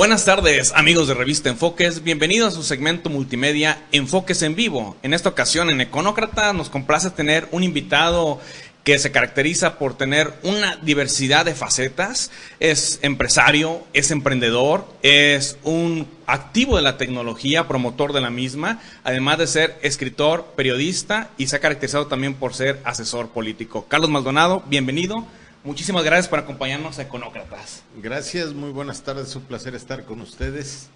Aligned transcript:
Buenas 0.00 0.24
tardes, 0.24 0.72
amigos 0.74 1.08
de 1.08 1.14
Revista 1.14 1.50
Enfoques. 1.50 2.02
Bienvenidos 2.02 2.54
a 2.54 2.56
su 2.56 2.62
segmento 2.62 3.10
multimedia 3.10 3.84
Enfoques 3.92 4.40
en 4.40 4.54
Vivo. 4.54 4.96
En 5.02 5.12
esta 5.12 5.28
ocasión, 5.28 5.68
en 5.68 5.82
Econócrata, 5.82 6.54
nos 6.54 6.70
complace 6.70 7.10
tener 7.10 7.46
un 7.50 7.64
invitado 7.64 8.40
que 8.82 8.98
se 8.98 9.12
caracteriza 9.12 9.78
por 9.78 9.98
tener 9.98 10.32
una 10.42 10.76
diversidad 10.76 11.44
de 11.44 11.54
facetas. 11.54 12.30
Es 12.60 12.98
empresario, 13.02 13.82
es 13.92 14.10
emprendedor, 14.10 14.86
es 15.02 15.58
un 15.64 16.08
activo 16.26 16.76
de 16.76 16.82
la 16.82 16.96
tecnología, 16.96 17.68
promotor 17.68 18.14
de 18.14 18.22
la 18.22 18.30
misma, 18.30 18.80
además 19.04 19.36
de 19.36 19.48
ser 19.48 19.78
escritor, 19.82 20.54
periodista 20.56 21.28
y 21.36 21.48
se 21.48 21.56
ha 21.56 21.60
caracterizado 21.60 22.06
también 22.06 22.32
por 22.32 22.54
ser 22.54 22.80
asesor 22.84 23.28
político. 23.28 23.84
Carlos 23.86 24.08
Maldonado, 24.08 24.62
bienvenido. 24.66 25.26
Muchísimas 25.62 26.04
gracias 26.04 26.26
por 26.26 26.38
acompañarnos 26.38 26.98
a 26.98 27.02
Econócratas. 27.02 27.82
Gracias, 27.96 28.54
muy 28.54 28.70
buenas 28.70 29.02
tardes, 29.02 29.28
es 29.28 29.36
un 29.36 29.42
placer 29.42 29.74
estar 29.74 30.04
con 30.04 30.22
ustedes 30.22 30.88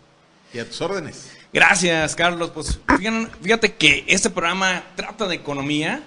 y 0.55 0.59
a 0.59 0.67
tus 0.67 0.81
órdenes. 0.81 1.33
Gracias, 1.53 2.17
Carlos. 2.17 2.51
Pues 2.51 2.79
fíjate 3.43 3.75
que 3.75 4.05
este 4.07 4.31
programa 4.31 4.83
trata 4.97 5.27
de 5.27 5.35
economía. 5.35 6.03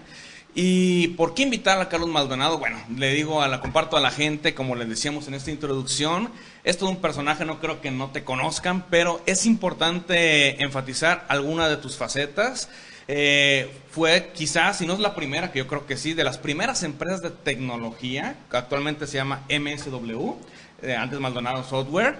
¿Y 0.55 1.09
por 1.09 1.35
qué 1.35 1.43
invitar 1.43 1.79
a 1.79 1.88
Carlos 1.88 2.09
Maldonado? 2.09 2.57
Bueno, 2.57 2.79
le 2.95 3.13
digo, 3.13 3.43
a 3.43 3.48
la 3.48 3.59
comparto 3.62 3.95
a 3.95 4.01
la 4.01 4.09
gente, 4.09 4.55
como 4.55 4.76
les 4.76 4.89
decíamos 4.89 5.27
en 5.27 5.35
esta 5.35 5.51
introducción, 5.51 6.32
es 6.63 6.79
todo 6.79 6.89
un 6.89 6.99
personaje, 6.99 7.45
no 7.45 7.60
creo 7.60 7.79
que 7.79 7.91
no 7.91 8.10
te 8.10 8.23
conozcan, 8.23 8.87
pero 8.89 9.21
es 9.27 9.45
importante 9.45 10.63
enfatizar 10.63 11.26
alguna 11.29 11.70
de 11.70 11.77
tus 11.77 11.95
facetas. 11.95 12.70
Eh, 13.08 13.72
fue 13.91 14.32
quizás, 14.34 14.77
si 14.77 14.86
no 14.86 14.94
es 14.94 15.00
la 15.00 15.16
primera, 15.16 15.52
que 15.52 15.60
yo 15.60 15.68
creo 15.68 15.86
que 15.86 15.98
sí, 15.98 16.13
de 16.13 16.24
las 16.24 16.38
primeras 16.38 16.84
empresas 16.84 17.22
de 17.22 17.30
tecnología, 17.30 18.36
que 18.52 18.58
actualmente 18.58 19.08
se 19.08 19.18
llama 19.18 19.44
MSW, 19.50 20.34
eh, 20.82 20.96
antes 20.96 21.20
Maldonado 21.20 21.63
Software. 21.63 22.18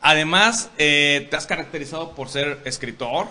Además, 0.00 0.70
eh, 0.78 1.26
te 1.28 1.36
has 1.36 1.46
caracterizado 1.46 2.12
por 2.12 2.28
ser 2.28 2.60
escritor, 2.64 3.26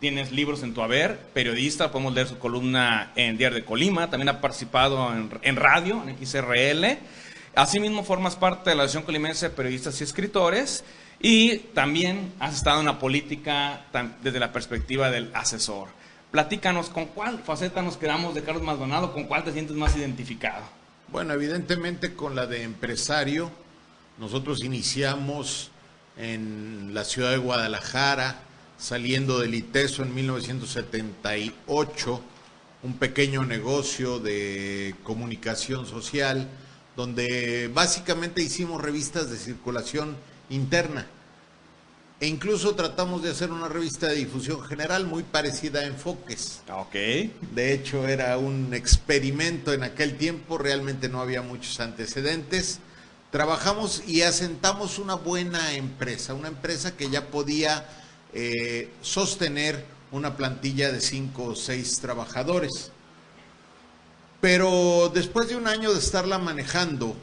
tienes 0.00 0.32
libros 0.32 0.62
en 0.62 0.74
tu 0.74 0.82
haber, 0.82 1.18
periodista, 1.32 1.92
podemos 1.92 2.14
leer 2.14 2.26
su 2.26 2.38
columna 2.38 3.12
en 3.14 3.36
Diario 3.38 3.58
de 3.58 3.64
Colima, 3.64 4.10
también 4.10 4.28
ha 4.28 4.40
participado 4.40 5.12
en, 5.14 5.30
en 5.42 5.56
radio, 5.56 6.02
en 6.06 6.26
XRL. 6.26 6.98
Asimismo, 7.54 8.04
formas 8.04 8.36
parte 8.36 8.70
de 8.70 8.76
la 8.76 8.84
Asociación 8.84 9.04
Colimense 9.04 9.48
de 9.48 9.54
Periodistas 9.54 10.00
y 10.00 10.04
Escritores. 10.04 10.84
Y 11.20 11.58
también 11.74 12.32
has 12.38 12.54
estado 12.54 12.78
en 12.80 12.86
la 12.86 12.98
política 12.98 13.80
desde 14.22 14.38
la 14.38 14.52
perspectiva 14.52 15.10
del 15.10 15.30
asesor. 15.34 15.88
Platícanos, 16.30 16.90
¿con 16.90 17.06
cuál 17.06 17.38
faceta 17.38 17.80
nos 17.80 17.96
quedamos 17.96 18.34
de 18.34 18.42
Carlos 18.42 18.62
Maldonado? 18.62 19.14
¿Con 19.14 19.24
cuál 19.24 19.44
te 19.44 19.52
sientes 19.52 19.74
más 19.74 19.96
identificado? 19.96 20.62
Bueno, 21.10 21.32
evidentemente 21.32 22.12
con 22.12 22.36
la 22.36 22.46
de 22.46 22.64
empresario. 22.64 23.50
Nosotros 24.18 24.62
iniciamos 24.62 25.70
en 26.18 26.90
la 26.92 27.04
ciudad 27.04 27.30
de 27.30 27.38
Guadalajara, 27.38 28.40
saliendo 28.76 29.38
del 29.38 29.54
ITESO 29.54 30.02
en 30.02 30.14
1978, 30.14 32.20
un 32.82 32.98
pequeño 32.98 33.44
negocio 33.44 34.18
de 34.18 34.94
comunicación 35.04 35.86
social, 35.86 36.46
donde 36.94 37.70
básicamente 37.72 38.42
hicimos 38.42 38.82
revistas 38.82 39.30
de 39.30 39.38
circulación 39.38 40.14
interna 40.50 41.06
e 42.20 42.26
incluso 42.26 42.74
tratamos 42.74 43.22
de 43.22 43.30
hacer 43.30 43.52
una 43.52 43.68
revista 43.68 44.08
de 44.08 44.16
difusión 44.16 44.60
general 44.62 45.06
muy 45.06 45.22
parecida 45.22 45.80
a 45.80 45.86
Enfoques. 45.86 46.62
Ok. 46.72 46.94
De 47.54 47.72
hecho, 47.72 48.08
era 48.08 48.36
un 48.38 48.74
experimento 48.74 49.72
en 49.72 49.84
aquel 49.84 50.16
tiempo, 50.16 50.58
realmente 50.58 51.08
no 51.08 51.20
había 51.20 51.42
muchos 51.42 51.78
antecedentes. 51.78 52.80
Trabajamos 53.30 54.02
y 54.06 54.22
asentamos 54.22 54.98
una 54.98 55.14
buena 55.14 55.74
empresa, 55.74 56.34
una 56.34 56.48
empresa 56.48 56.96
que 56.96 57.08
ya 57.08 57.26
podía 57.26 57.86
eh, 58.32 58.90
sostener 59.00 59.84
una 60.10 60.36
plantilla 60.36 60.90
de 60.90 61.00
cinco 61.00 61.44
o 61.44 61.54
seis 61.54 62.00
trabajadores. 62.00 62.90
Pero 64.40 65.10
después 65.14 65.48
de 65.48 65.56
un 65.56 65.68
año 65.68 65.92
de 65.92 65.98
estarla 65.98 66.38
manejando, 66.38 67.16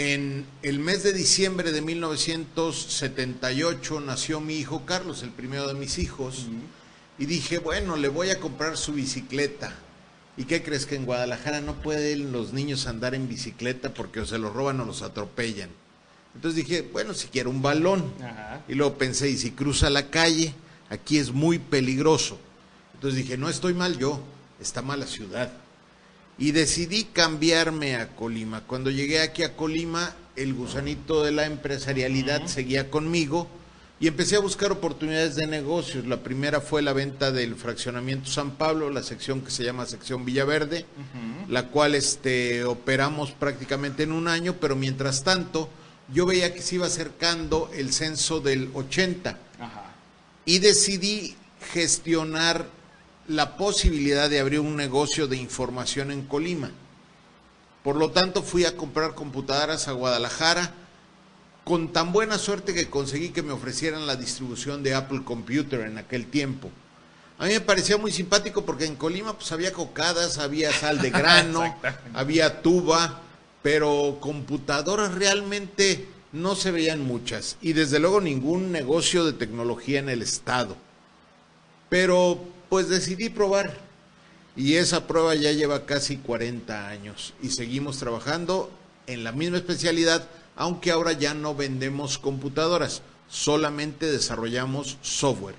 en 0.00 0.46
el 0.62 0.78
mes 0.78 1.02
de 1.02 1.12
diciembre 1.12 1.72
de 1.72 1.82
1978 1.82 4.00
nació 4.00 4.40
mi 4.40 4.54
hijo 4.54 4.86
Carlos, 4.86 5.22
el 5.22 5.28
primero 5.28 5.68
de 5.68 5.74
mis 5.74 5.98
hijos, 5.98 6.46
y 7.18 7.26
dije, 7.26 7.58
bueno, 7.58 7.98
le 7.98 8.08
voy 8.08 8.30
a 8.30 8.40
comprar 8.40 8.78
su 8.78 8.94
bicicleta. 8.94 9.74
¿Y 10.38 10.44
qué 10.44 10.62
crees 10.62 10.86
que 10.86 10.96
en 10.96 11.04
Guadalajara 11.04 11.60
no 11.60 11.74
pueden 11.82 12.32
los 12.32 12.54
niños 12.54 12.86
andar 12.86 13.14
en 13.14 13.28
bicicleta 13.28 13.92
porque 13.92 14.20
o 14.20 14.26
se 14.26 14.38
los 14.38 14.54
roban 14.54 14.80
o 14.80 14.86
los 14.86 15.02
atropellan? 15.02 15.68
Entonces 16.34 16.64
dije, 16.64 16.80
bueno, 16.80 17.12
si 17.12 17.28
quiero 17.28 17.50
un 17.50 17.60
balón. 17.60 18.10
Y 18.68 18.76
luego 18.76 18.96
pensé, 18.96 19.28
y 19.28 19.36
si 19.36 19.50
cruza 19.50 19.90
la 19.90 20.08
calle, 20.08 20.54
aquí 20.88 21.18
es 21.18 21.30
muy 21.30 21.58
peligroso. 21.58 22.38
Entonces 22.94 23.18
dije, 23.18 23.36
no 23.36 23.50
estoy 23.50 23.74
mal 23.74 23.98
yo, 23.98 24.18
está 24.60 24.80
mal 24.80 25.00
la 25.00 25.06
ciudad 25.06 25.52
y 26.40 26.52
decidí 26.52 27.04
cambiarme 27.04 27.96
a 27.96 28.16
Colima. 28.16 28.62
Cuando 28.62 28.90
llegué 28.90 29.20
aquí 29.20 29.42
a 29.42 29.54
Colima, 29.54 30.16
el 30.36 30.54
gusanito 30.54 31.22
de 31.22 31.32
la 31.32 31.44
empresarialidad 31.44 32.46
seguía 32.46 32.90
conmigo 32.90 33.46
y 34.00 34.06
empecé 34.06 34.36
a 34.36 34.40
buscar 34.40 34.72
oportunidades 34.72 35.36
de 35.36 35.46
negocios. 35.46 36.06
La 36.06 36.22
primera 36.22 36.62
fue 36.62 36.80
la 36.80 36.94
venta 36.94 37.30
del 37.30 37.56
fraccionamiento 37.56 38.30
San 38.30 38.52
Pablo, 38.52 38.88
la 38.88 39.02
sección 39.02 39.42
que 39.42 39.50
se 39.50 39.64
llama 39.64 39.84
sección 39.84 40.24
Villaverde, 40.24 40.86
la 41.46 41.66
cual 41.66 41.94
este, 41.94 42.64
operamos 42.64 43.32
prácticamente 43.32 44.04
en 44.04 44.12
un 44.12 44.26
año, 44.26 44.56
pero 44.58 44.74
mientras 44.76 45.22
tanto 45.22 45.68
yo 46.10 46.24
veía 46.24 46.54
que 46.54 46.62
se 46.62 46.76
iba 46.76 46.86
acercando 46.86 47.70
el 47.74 47.92
censo 47.92 48.40
del 48.40 48.70
80 48.72 49.36
y 50.46 50.58
decidí 50.60 51.36
gestionar 51.74 52.79
la 53.30 53.56
posibilidad 53.56 54.28
de 54.28 54.40
abrir 54.40 54.58
un 54.58 54.74
negocio 54.74 55.28
de 55.28 55.36
información 55.36 56.10
en 56.10 56.22
Colima. 56.22 56.72
Por 57.84 57.94
lo 57.94 58.10
tanto, 58.10 58.42
fui 58.42 58.64
a 58.64 58.76
comprar 58.76 59.14
computadoras 59.14 59.86
a 59.86 59.92
Guadalajara 59.92 60.74
con 61.62 61.92
tan 61.92 62.10
buena 62.12 62.38
suerte 62.38 62.74
que 62.74 62.90
conseguí 62.90 63.28
que 63.28 63.44
me 63.44 63.52
ofrecieran 63.52 64.08
la 64.08 64.16
distribución 64.16 64.82
de 64.82 64.96
Apple 64.96 65.22
Computer 65.24 65.82
en 65.82 65.96
aquel 65.96 66.26
tiempo. 66.26 66.72
A 67.38 67.46
mí 67.46 67.52
me 67.52 67.60
parecía 67.60 67.96
muy 67.98 68.10
simpático 68.10 68.64
porque 68.64 68.86
en 68.86 68.96
Colima 68.96 69.34
pues 69.34 69.52
había 69.52 69.72
cocadas, 69.72 70.38
había 70.38 70.72
sal 70.72 71.00
de 71.00 71.10
grano, 71.10 71.78
había 72.12 72.62
tuba, 72.62 73.20
pero 73.62 74.18
computadoras 74.20 75.14
realmente 75.14 76.08
no 76.32 76.56
se 76.56 76.72
veían 76.72 77.06
muchas 77.06 77.58
y 77.62 77.74
desde 77.74 78.00
luego 78.00 78.20
ningún 78.20 78.72
negocio 78.72 79.24
de 79.24 79.34
tecnología 79.34 80.00
en 80.00 80.08
el 80.08 80.20
estado. 80.20 80.76
Pero 81.88 82.59
pues 82.70 82.88
decidí 82.88 83.28
probar. 83.28 83.76
Y 84.56 84.76
esa 84.76 85.06
prueba 85.06 85.34
ya 85.34 85.52
lleva 85.52 85.84
casi 85.84 86.16
40 86.16 86.88
años 86.88 87.34
y 87.42 87.50
seguimos 87.50 87.98
trabajando 87.98 88.70
en 89.06 89.24
la 89.24 89.32
misma 89.32 89.58
especialidad, 89.58 90.26
aunque 90.56 90.90
ahora 90.90 91.12
ya 91.12 91.34
no 91.34 91.54
vendemos 91.54 92.18
computadoras, 92.18 93.02
solamente 93.28 94.10
desarrollamos 94.10 94.98
software. 95.02 95.54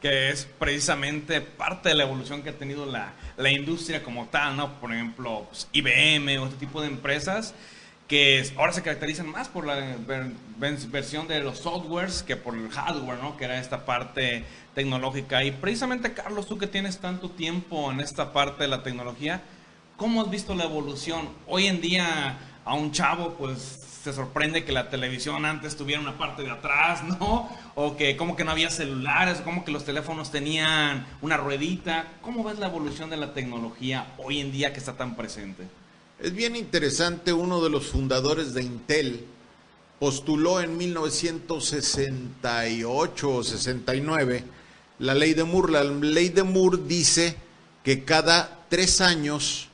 Que 0.00 0.30
es 0.30 0.46
precisamente 0.58 1.40
parte 1.40 1.88
de 1.88 1.94
la 1.94 2.04
evolución 2.04 2.42
que 2.42 2.50
ha 2.50 2.58
tenido 2.58 2.86
la, 2.86 3.14
industria 3.50 4.02
como 4.02 4.26
tal, 4.26 4.56
¿no? 4.56 4.78
Por 4.80 4.92
ejemplo, 4.92 5.46
pues, 5.48 5.68
IBM 5.72 6.38
o 6.38 6.46
este 6.46 6.58
tipo 6.58 6.82
de 6.82 6.88
empresas 6.88 7.54
que 8.08 8.44
ahora 8.56 8.72
se 8.72 8.82
caracterizan 8.82 9.30
más 9.30 9.48
por 9.48 9.66
la 9.66 9.96
versión 10.58 11.26
de 11.26 11.40
los 11.40 11.58
softwares 11.58 12.22
que 12.22 12.36
por 12.36 12.54
el 12.54 12.68
hardware, 12.70 13.18
¿no? 13.18 13.36
Que 13.36 13.46
era 13.46 13.58
esta 13.58 13.86
parte 13.86 14.44
tecnológica. 14.74 15.42
Y 15.42 15.52
precisamente, 15.52 16.12
Carlos, 16.12 16.46
tú 16.46 16.58
que 16.58 16.66
tienes 16.66 16.98
tanto 16.98 17.30
tiempo 17.30 17.90
en 17.90 18.00
esta 18.00 18.32
parte 18.32 18.64
de 18.64 18.68
la 18.68 18.82
tecnología, 18.82 19.42
¿cómo 19.96 20.20
has 20.20 20.30
visto 20.30 20.54
la 20.54 20.64
evolución? 20.64 21.30
Hoy 21.46 21.66
en 21.66 21.80
día 21.80 22.38
a 22.64 22.74
un 22.74 22.92
chavo, 22.92 23.34
pues 23.34 23.80
se 24.04 24.12
sorprende 24.12 24.64
que 24.64 24.72
la 24.72 24.90
televisión 24.90 25.46
antes 25.46 25.76
tuviera 25.78 26.02
una 26.02 26.18
parte 26.18 26.42
de 26.42 26.50
atrás, 26.50 27.02
¿no? 27.04 27.48
O 27.74 27.96
que 27.96 28.18
como 28.18 28.36
que 28.36 28.44
no 28.44 28.50
había 28.50 28.68
celulares, 28.68 29.40
como 29.40 29.64
que 29.64 29.72
los 29.72 29.86
teléfonos 29.86 30.30
tenían 30.30 31.06
una 31.22 31.38
ruedita. 31.38 32.04
¿Cómo 32.20 32.44
ves 32.44 32.58
la 32.58 32.66
evolución 32.66 33.08
de 33.08 33.16
la 33.16 33.32
tecnología 33.32 34.08
hoy 34.18 34.40
en 34.40 34.52
día 34.52 34.74
que 34.74 34.78
está 34.78 34.92
tan 34.92 35.16
presente? 35.16 35.66
Es 36.20 36.32
bien 36.32 36.54
interesante, 36.54 37.32
uno 37.32 37.60
de 37.62 37.70
los 37.70 37.86
fundadores 37.86 38.54
de 38.54 38.62
Intel 38.62 39.24
postuló 39.98 40.60
en 40.60 40.76
1968 40.76 43.30
o 43.30 43.42
69 43.42 44.44
la 45.00 45.14
ley 45.14 45.34
de 45.34 45.42
Moore. 45.42 45.72
La 45.72 45.82
ley 45.82 46.28
de 46.28 46.44
Moore 46.44 46.78
dice 46.86 47.34
que 47.82 48.04
cada 48.04 48.64
tres 48.68 49.00
años 49.00 49.66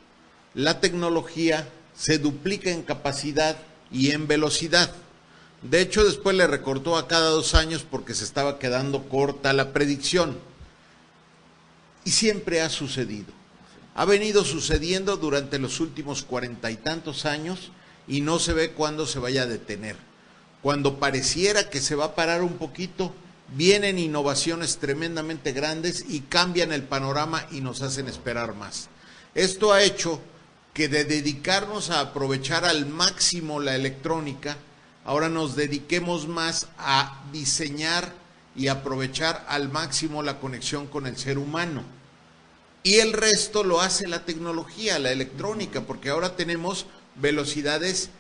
la 0.55 0.81
tecnología 0.81 1.69
se 1.95 2.17
duplica 2.19 2.71
en 2.71 2.81
capacidad 2.83 3.59
y 3.93 4.13
en 4.13 4.27
velocidad. 4.27 4.95
De 5.63 5.83
hecho, 5.83 6.05
después 6.05 6.35
le 6.35 6.47
recortó 6.47 6.97
a 6.97 7.07
cada 7.07 7.29
dos 7.29 7.55
años 7.55 7.85
porque 7.89 8.15
se 8.15 8.25
estaba 8.25 8.59
quedando 8.59 9.11
corta 9.11 9.53
la 9.53 9.75
predicción. 9.75 10.39
Y 12.07 12.13
siempre 12.13 12.63
ha 12.63 12.71
sucedido 12.71 13.40
ha 13.95 14.05
venido 14.05 14.45
sucediendo 14.45 15.17
durante 15.17 15.59
los 15.59 15.81
últimos 15.81 16.23
cuarenta 16.23 16.71
y 16.71 16.77
tantos 16.77 17.27
años 17.27 17.73
y 18.07 18.21
no 18.21 18.39
se 18.39 18.53
ve 18.53 18.73
cuándo 18.73 19.07
se 19.07 19.19
vaya 19.19 19.43
a 19.43 19.47
detener. 19.47 19.97
cuando 20.63 20.99
pareciera 20.99 21.71
que 21.71 21.81
se 21.81 21.95
va 21.95 22.07
a 22.07 22.15
parar 22.15 22.43
un 22.43 22.55
poquito, 22.55 23.15
vienen 23.57 23.99
innovaciones 23.99 24.79
tremendamente 24.79 25.53
grandes 25.53 26.05
y 26.09 26.21
cambian 26.21 26.73
el 26.73 26.83
panorama 26.83 27.47
y 27.51 27.61
nos 27.61 27.83
hacen 27.83 28.09
esperar 28.09 28.55
más. 28.55 28.89
Esto 29.35 29.73
ha 29.73 29.83
hecho 29.83 30.21
que 30.75 30.89
de 30.89 31.05
dedicarnos 31.05 31.91
a 31.91 32.01
aprovechar 32.01 32.65
al 32.65 32.87
máximo 32.87 33.59
la 33.59 33.75
electrónica, 33.75 34.57
ahora 35.05 35.29
nos 35.29 35.57
dediquemos 35.57 36.29
más 36.29 36.69
a 36.79 37.25
diseñar 37.33 38.13
y 38.55 38.69
aprovechar 38.69 39.45
al 39.49 39.71
máximo 39.71 40.23
la 40.23 40.39
conexión 40.39 40.87
con 40.87 41.07
el 41.07 41.17
ser 41.17 41.39
humano. 41.39 41.83
Y 42.83 42.97
el 42.97 43.13
resto 43.13 43.63
lo 43.63 43.81
hace 43.81 44.09
la 44.09 44.25
tecnología, 44.25 44.99
la 44.99 45.13
electrónica, 45.13 45.83
porque 45.83 46.09
ahora 46.09 46.37
tenemos 46.37 46.87
velocidades 47.17 48.11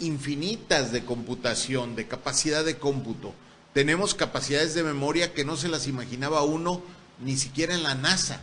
infinitas 0.00 0.92
de 0.92 1.04
computación, 1.04 1.96
de 1.96 2.06
capacidad 2.06 2.64
de 2.64 2.78
cómputo. 2.78 3.34
Tenemos 3.72 4.14
capacidades 4.14 4.74
de 4.74 4.82
memoria 4.82 5.32
que 5.32 5.44
no 5.44 5.56
se 5.56 5.68
las 5.68 5.86
imaginaba 5.86 6.42
uno 6.42 6.82
ni 7.20 7.36
siquiera 7.36 7.74
en 7.74 7.82
la 7.82 7.94
NASA. 7.94 8.40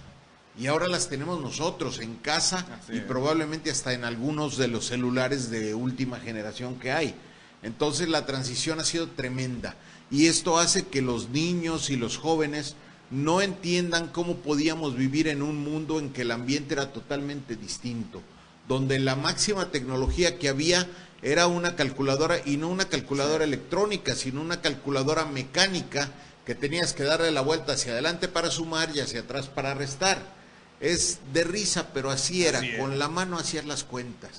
Y 0.59 0.65
ahora 0.65 0.87
las 0.87 1.09
tenemos 1.09 1.39
nosotros 1.41 1.99
en 1.99 2.15
casa 2.15 2.65
y 2.91 3.01
probablemente 3.01 3.69
hasta 3.69 3.93
en 3.93 4.03
algunos 4.03 4.57
de 4.57 4.67
los 4.67 4.87
celulares 4.87 5.51
de 5.51 5.75
última 5.75 6.19
generación 6.19 6.79
que 6.79 6.91
hay. 6.91 7.13
Entonces 7.61 8.09
la 8.09 8.25
transición 8.25 8.79
ha 8.79 8.85
sido 8.85 9.07
tremenda. 9.09 9.75
Y 10.09 10.25
esto 10.27 10.57
hace 10.57 10.87
que 10.87 11.03
los 11.03 11.29
niños 11.29 11.91
y 11.91 11.95
los 11.95 12.17
jóvenes 12.17 12.75
no 13.09 13.41
entiendan 13.41 14.07
cómo 14.07 14.37
podíamos 14.37 14.95
vivir 14.95 15.27
en 15.27 15.41
un 15.41 15.63
mundo 15.63 15.99
en 15.99 16.11
que 16.11 16.23
el 16.23 16.31
ambiente 16.31 16.73
era 16.73 16.91
totalmente 16.91 17.55
distinto, 17.55 18.21
donde 18.67 18.99
la 18.99 19.15
máxima 19.15 19.71
tecnología 19.71 20.37
que 20.37 20.49
había 20.49 20.87
era 21.21 21.47
una 21.47 21.75
calculadora 21.75 22.39
y 22.45 22.57
no 22.57 22.69
una 22.69 22.85
calculadora 22.85 23.43
electrónica, 23.43 24.15
sino 24.15 24.41
una 24.41 24.61
calculadora 24.61 25.25
mecánica 25.25 26.11
que 26.45 26.55
tenías 26.55 26.93
que 26.93 27.03
darle 27.03 27.31
la 27.31 27.41
vuelta 27.41 27.73
hacia 27.73 27.93
adelante 27.93 28.27
para 28.27 28.51
sumar 28.51 28.89
y 28.95 28.99
hacia 28.99 29.21
atrás 29.21 29.47
para 29.47 29.73
restar. 29.73 30.35
Es 30.79 31.19
de 31.33 31.43
risa, 31.43 31.91
pero 31.93 32.11
así 32.11 32.45
era, 32.45 32.61
con 32.77 32.99
la 32.99 33.07
mano 33.07 33.37
hacías 33.37 33.65
las 33.65 33.83
cuentas. 33.83 34.29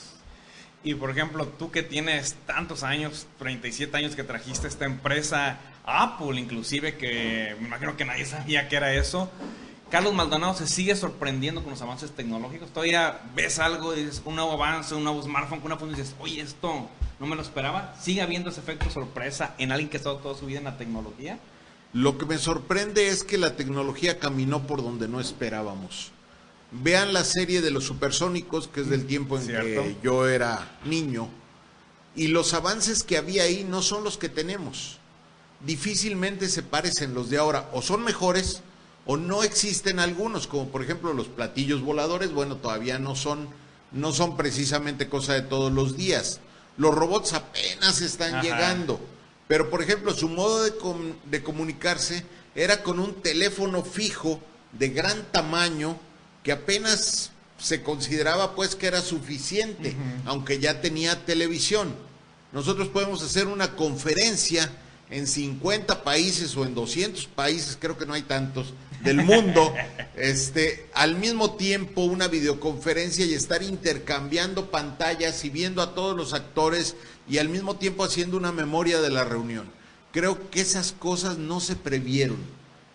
Y 0.84 0.94
por 0.94 1.10
ejemplo, 1.10 1.46
tú 1.46 1.72
que 1.72 1.82
tienes 1.82 2.36
tantos 2.46 2.84
años, 2.84 3.26
37 3.38 3.96
años 3.96 4.14
que 4.14 4.22
trajiste 4.22 4.68
esta 4.68 4.84
empresa, 4.84 5.58
Apple 5.88 6.38
inclusive, 6.38 6.96
que 6.96 7.56
me 7.60 7.66
imagino 7.66 7.96
que 7.96 8.04
nadie 8.04 8.24
sabía 8.26 8.68
que 8.68 8.76
era 8.76 8.92
eso, 8.94 9.30
Carlos 9.90 10.12
Maldonado 10.12 10.54
se 10.54 10.66
sigue 10.66 10.94
sorprendiendo 10.94 11.62
con 11.62 11.70
los 11.70 11.80
avances 11.80 12.10
tecnológicos. 12.10 12.70
Todavía 12.70 13.20
ves 13.34 13.58
algo 13.58 13.94
dices 13.94 14.20
un 14.26 14.34
nuevo 14.34 14.52
avance, 14.52 14.94
un 14.94 15.02
nuevo 15.02 15.22
smartphone, 15.22 15.60
con 15.60 15.72
una 15.72 15.78
función 15.78 15.98
y 15.98 16.02
dices, 16.02 16.16
oye, 16.20 16.42
esto 16.42 16.88
no 17.18 17.26
me 17.26 17.34
lo 17.34 17.42
esperaba. 17.42 17.96
¿Sigue 17.98 18.20
habiendo 18.20 18.50
ese 18.50 18.60
efecto 18.60 18.90
sorpresa 18.90 19.54
en 19.56 19.72
alguien 19.72 19.88
que 19.88 19.96
ha 19.96 20.00
estado 20.00 20.18
toda 20.18 20.34
su 20.34 20.44
vida 20.44 20.58
en 20.58 20.64
la 20.64 20.76
tecnología? 20.76 21.38
Lo 21.94 22.18
que 22.18 22.26
me 22.26 22.36
sorprende 22.36 23.08
es 23.08 23.24
que 23.24 23.38
la 23.38 23.56
tecnología 23.56 24.18
caminó 24.18 24.66
por 24.66 24.82
donde 24.82 25.08
no 25.08 25.20
esperábamos. 25.20 26.12
Vean 26.70 27.14
la 27.14 27.24
serie 27.24 27.62
de 27.62 27.70
los 27.70 27.84
supersónicos, 27.84 28.68
que 28.68 28.82
es 28.82 28.90
del 28.90 29.06
tiempo 29.06 29.38
en 29.38 29.46
que 29.46 29.96
yo 30.02 30.28
era 30.28 30.78
niño, 30.84 31.30
y 32.14 32.28
los 32.28 32.52
avances 32.52 33.02
que 33.02 33.16
había 33.16 33.44
ahí 33.44 33.64
no 33.64 33.80
son 33.80 34.04
los 34.04 34.18
que 34.18 34.28
tenemos. 34.28 34.97
Difícilmente 35.60 36.48
se 36.48 36.62
parecen 36.62 37.14
los 37.14 37.30
de 37.30 37.38
ahora, 37.38 37.68
o 37.72 37.82
son 37.82 38.04
mejores, 38.04 38.62
o 39.06 39.16
no 39.16 39.42
existen 39.42 39.98
algunos, 39.98 40.46
como 40.46 40.68
por 40.68 40.82
ejemplo 40.82 41.12
los 41.12 41.28
platillos 41.28 41.82
voladores, 41.82 42.32
bueno, 42.32 42.56
todavía 42.56 42.98
no 42.98 43.16
son, 43.16 43.48
no 43.90 44.12
son 44.12 44.36
precisamente 44.36 45.08
cosa 45.08 45.34
de 45.34 45.42
todos 45.42 45.72
los 45.72 45.96
días. 45.96 46.40
Los 46.76 46.94
robots 46.94 47.32
apenas 47.32 48.00
están 48.02 48.42
llegando, 48.42 49.00
pero 49.48 49.68
por 49.70 49.82
ejemplo 49.82 50.14
su 50.14 50.28
modo 50.28 50.62
de, 50.62 50.74
de 51.24 51.42
comunicarse 51.42 52.24
era 52.54 52.82
con 52.82 53.00
un 53.00 53.14
teléfono 53.22 53.82
fijo 53.82 54.40
de 54.72 54.90
gran 54.90 55.24
tamaño 55.32 55.98
que 56.42 56.52
apenas 56.52 57.32
se 57.58 57.82
consideraba 57.82 58.54
pues 58.54 58.76
que 58.76 58.86
era 58.86 59.00
suficiente, 59.00 59.96
aunque 60.24 60.60
ya 60.60 60.80
tenía 60.80 61.24
televisión. 61.24 61.94
Nosotros 62.52 62.88
podemos 62.88 63.22
hacer 63.22 63.46
una 63.46 63.74
conferencia 63.74 64.70
en 65.10 65.26
50 65.26 66.04
países 66.04 66.56
o 66.56 66.64
en 66.64 66.74
200 66.74 67.26
países, 67.26 67.76
creo 67.80 67.96
que 67.96 68.06
no 68.06 68.14
hay 68.14 68.22
tantos, 68.22 68.74
del 69.02 69.22
mundo, 69.22 69.72
este, 70.16 70.88
al 70.94 71.16
mismo 71.16 71.54
tiempo 71.54 72.02
una 72.02 72.28
videoconferencia 72.28 73.24
y 73.24 73.34
estar 73.34 73.62
intercambiando 73.62 74.70
pantallas 74.70 75.44
y 75.44 75.50
viendo 75.50 75.82
a 75.82 75.94
todos 75.94 76.16
los 76.16 76.34
actores 76.34 76.96
y 77.28 77.38
al 77.38 77.48
mismo 77.48 77.76
tiempo 77.76 78.04
haciendo 78.04 78.36
una 78.36 78.52
memoria 78.52 79.00
de 79.00 79.10
la 79.10 79.24
reunión. 79.24 79.70
Creo 80.12 80.50
que 80.50 80.60
esas 80.60 80.92
cosas 80.92 81.38
no 81.38 81.60
se 81.60 81.76
previeron 81.76 82.38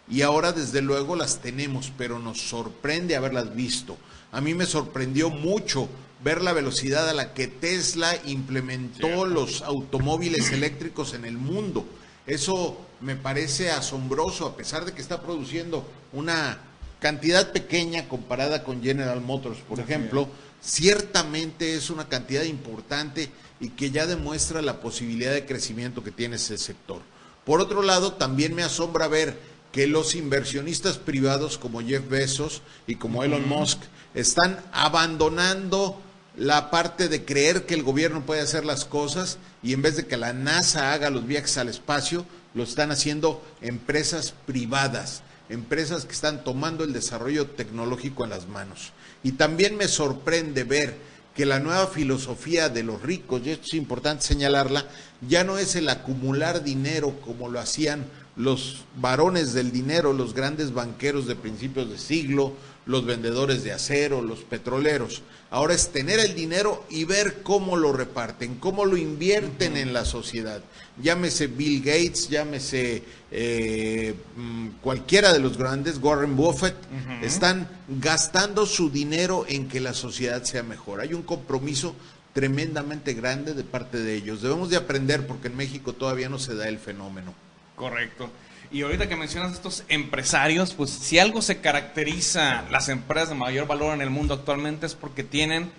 y 0.10 0.22
ahora 0.22 0.52
desde 0.52 0.82
luego 0.82 1.16
las 1.16 1.42
tenemos, 1.42 1.92
pero 1.98 2.20
nos 2.20 2.42
sorprende 2.42 3.16
haberlas 3.16 3.56
visto. 3.56 3.98
A 4.32 4.42
mí 4.42 4.54
me 4.54 4.66
sorprendió 4.66 5.30
mucho 5.30 5.88
ver 6.24 6.42
la 6.42 6.54
velocidad 6.54 7.10
a 7.10 7.14
la 7.14 7.34
que 7.34 7.48
Tesla 7.48 8.16
implementó 8.26 9.26
los 9.26 9.62
automóviles 9.62 10.52
eléctricos 10.52 11.14
en 11.14 11.26
el 11.26 11.38
mundo. 11.38 11.86
Eso 12.26 12.78
me 13.02 13.16
parece 13.16 13.70
asombroso, 13.70 14.46
a 14.46 14.56
pesar 14.56 14.86
de 14.86 14.94
que 14.94 15.02
está 15.02 15.22
produciendo 15.22 15.86
una 16.14 16.58
cantidad 17.00 17.52
pequeña 17.52 18.08
comparada 18.08 18.64
con 18.64 18.82
General 18.82 19.20
Motors, 19.20 19.60
por 19.68 19.80
ejemplo, 19.80 20.30
ciertamente 20.62 21.76
es 21.76 21.90
una 21.90 22.08
cantidad 22.08 22.44
importante 22.44 23.30
y 23.60 23.70
que 23.70 23.92
ya 23.92 24.06
demuestra 24.06 24.62
la 24.62 24.80
posibilidad 24.80 25.34
de 25.34 25.46
crecimiento 25.46 26.04
que 26.04 26.12
tiene 26.12 26.38
ese 26.38 26.58
sector. 26.58 27.02
Por 27.46 27.60
otro 27.60 27.82
lado, 27.82 28.14
también 28.14 28.56
me 28.56 28.64
asombra 28.64 29.10
ver 29.10 29.38
que 29.74 29.88
los 29.88 30.16
inversionistas 30.16 30.98
privados 30.98 31.58
como 31.58 31.82
Jeff 31.82 32.08
Bezos 32.08 32.62
y 32.88 32.96
como 32.96 33.24
Elon 33.24 33.50
Musk 33.50 33.80
están 34.14 34.64
abandonando 34.72 36.00
la 36.38 36.72
parte 36.72 37.10
de 37.10 37.26
creer 37.26 37.66
que 37.66 37.74
el 37.74 37.84
gobierno 37.84 38.26
puede 38.26 38.42
hacer 38.42 38.66
las 38.66 38.86
cosas 38.86 39.40
y 39.64 39.74
en 39.74 39.82
vez 39.82 39.96
de 39.96 40.06
que 40.06 40.18
la 40.18 40.34
NASA 40.34 40.94
haga 40.94 41.10
los 41.10 41.26
viajes 41.26 41.58
al 41.58 41.70
espacio, 41.70 42.26
lo 42.54 42.64
están 42.64 42.92
haciendo 42.92 43.42
empresas 43.62 44.34
privadas, 44.46 45.24
empresas 45.50 46.06
que 46.06 46.12
están 46.12 46.44
tomando 46.44 46.84
el 46.84 46.94
desarrollo 46.94 47.48
tecnológico 47.48 48.26
en 48.26 48.30
las 48.32 48.48
manos. 48.48 48.92
Y 49.24 49.32
también 49.34 49.78
me 49.78 49.88
sorprende 49.88 50.66
ver 50.66 50.96
que 51.36 51.46
la 51.46 51.60
nueva 51.60 51.88
filosofía 51.88 52.70
de 52.70 52.84
los 52.84 53.02
ricos, 53.02 53.42
y 53.44 53.52
esto 53.52 53.66
es 53.68 53.74
importante 53.74 54.24
señalarla, 54.24 54.86
ya 55.28 55.44
no 55.44 55.58
es 55.58 55.76
el 55.76 55.90
acumular 55.90 56.64
dinero 56.64 57.20
como 57.22 57.50
lo 57.50 57.60
hacían 57.60 58.06
los 58.36 58.86
varones 58.98 59.54
del 59.54 59.72
dinero, 59.72 60.14
los 60.14 60.34
grandes 60.34 60.74
banqueros 60.74 61.28
de 61.28 61.36
principios 61.36 61.90
de 61.90 61.98
siglo, 61.98 62.54
los 62.86 63.06
vendedores 63.06 63.64
de 63.64 63.72
acero, 63.72 64.22
los 64.22 64.40
petroleros. 64.40 65.22
Ahora 65.50 65.74
es 65.74 65.90
tener 65.90 66.20
el 66.20 66.36
dinero 66.36 66.86
y 66.90 67.06
ver 67.06 67.44
cómo 67.44 67.78
lo 67.78 67.94
reparten, 67.94 68.56
cómo 68.56 68.86
lo 68.86 68.98
invierten 68.98 69.78
en 69.78 69.94
la 69.94 70.04
sociedad. 70.04 70.62
Llámese 71.02 71.48
Bill 71.48 71.80
Gates, 71.80 72.30
llámese 72.30 73.04
eh, 73.32 74.16
mm, 74.36 74.68
cualquiera 74.82 75.32
de 75.32 75.40
los 75.40 75.58
grandes, 75.58 76.00
Warren 76.02 76.36
Buffett, 76.36 76.76
están 77.22 77.70
gastando 77.88 78.66
su 78.66 78.90
dinero 78.90 79.46
en 79.48 79.68
que 79.68 79.80
la 79.80 79.94
sociedad 79.94 80.44
sea 80.44 80.64
mejor. 80.64 81.02
Hay 81.02 81.14
un 81.14 81.24
compromiso 81.24 81.96
tremendamente 82.34 83.14
grande 83.14 83.54
de 83.54 83.64
parte 83.64 84.00
de 84.00 84.16
ellos. 84.16 84.42
Debemos 84.42 84.70
de 84.70 84.78
aprender 84.78 85.26
porque 85.28 85.48
en 85.48 85.56
México 85.56 85.94
todavía 85.94 86.30
no 86.30 86.40
se 86.40 86.56
da 86.56 86.68
el 86.68 86.80
fenómeno. 86.80 87.34
Correcto. 87.76 88.30
Y 88.74 88.82
ahorita 88.82 89.08
que 89.08 89.16
mencionas 89.16 89.54
estos 89.54 89.84
empresarios, 89.88 90.74
pues 90.74 90.90
si 90.90 91.20
algo 91.20 91.44
se 91.44 91.62
caracteriza 91.62 92.64
las 92.72 92.90
empresas 92.90 93.30
de 93.30 93.36
mayor 93.36 93.68
valor 93.68 93.94
en 93.94 94.02
el 94.02 94.10
mundo 94.10 94.34
actualmente 94.34 94.88
es 94.88 94.96
porque 94.96 95.24
tienen 95.24 95.72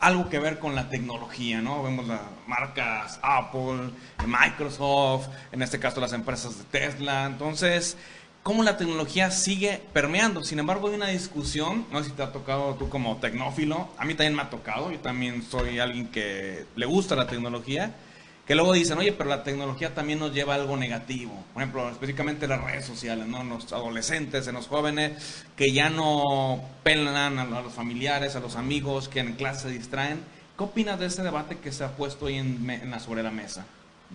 algo 0.00 0.28
que 0.28 0.40
ver 0.40 0.58
con 0.58 0.74
la 0.74 0.88
tecnología, 0.88 1.62
¿no? 1.62 1.84
Vemos 1.84 2.08
las 2.08 2.22
marcas 2.48 3.20
Apple, 3.22 3.90
Microsoft, 4.26 5.28
en 5.52 5.62
este 5.62 5.78
caso 5.78 6.00
las 6.00 6.12
empresas 6.12 6.58
de 6.58 6.64
Tesla. 6.64 7.26
Entonces, 7.26 7.96
cómo 8.42 8.64
la 8.64 8.76
tecnología 8.76 9.30
sigue 9.30 9.80
permeando. 9.92 10.42
Sin 10.42 10.58
embargo, 10.58 10.88
hay 10.88 10.94
una 10.94 11.06
discusión, 11.06 11.86
no 11.92 12.02
sé 12.02 12.10
si 12.10 12.16
te 12.16 12.24
ha 12.24 12.32
tocado 12.32 12.74
tú 12.74 12.88
como 12.88 13.18
tecnófilo, 13.18 13.90
a 13.96 14.04
mí 14.04 14.14
también 14.14 14.34
me 14.34 14.42
ha 14.42 14.50
tocado, 14.50 14.90
yo 14.90 14.98
también 14.98 15.44
soy 15.48 15.78
alguien 15.78 16.08
que 16.08 16.66
le 16.74 16.86
gusta 16.86 17.14
la 17.14 17.28
tecnología 17.28 17.94
que 18.50 18.56
luego 18.56 18.72
dicen, 18.72 18.98
oye, 18.98 19.12
pero 19.12 19.30
la 19.30 19.44
tecnología 19.44 19.94
también 19.94 20.18
nos 20.18 20.34
lleva 20.34 20.54
a 20.54 20.56
algo 20.56 20.76
negativo. 20.76 21.32
Por 21.54 21.62
ejemplo, 21.62 21.88
específicamente 21.88 22.48
las 22.48 22.60
redes 22.60 22.84
sociales, 22.84 23.28
¿no? 23.28 23.44
Los 23.44 23.72
adolescentes, 23.72 24.48
en 24.48 24.54
los 24.56 24.66
jóvenes, 24.66 25.44
que 25.54 25.70
ya 25.70 25.88
no 25.88 26.60
pelan 26.82 27.38
a 27.38 27.44
los 27.44 27.72
familiares, 27.72 28.34
a 28.34 28.40
los 28.40 28.56
amigos, 28.56 29.08
que 29.08 29.20
en 29.20 29.34
clase 29.34 29.68
se 29.68 29.70
distraen. 29.70 30.18
¿Qué 30.58 30.64
opinas 30.64 30.98
de 30.98 31.06
este 31.06 31.22
debate 31.22 31.58
que 31.58 31.70
se 31.70 31.84
ha 31.84 31.96
puesto 31.96 32.24
hoy 32.24 32.38
en, 32.38 32.90
la, 32.90 32.98
sobre 32.98 33.22
la 33.22 33.30
mesa? 33.30 33.66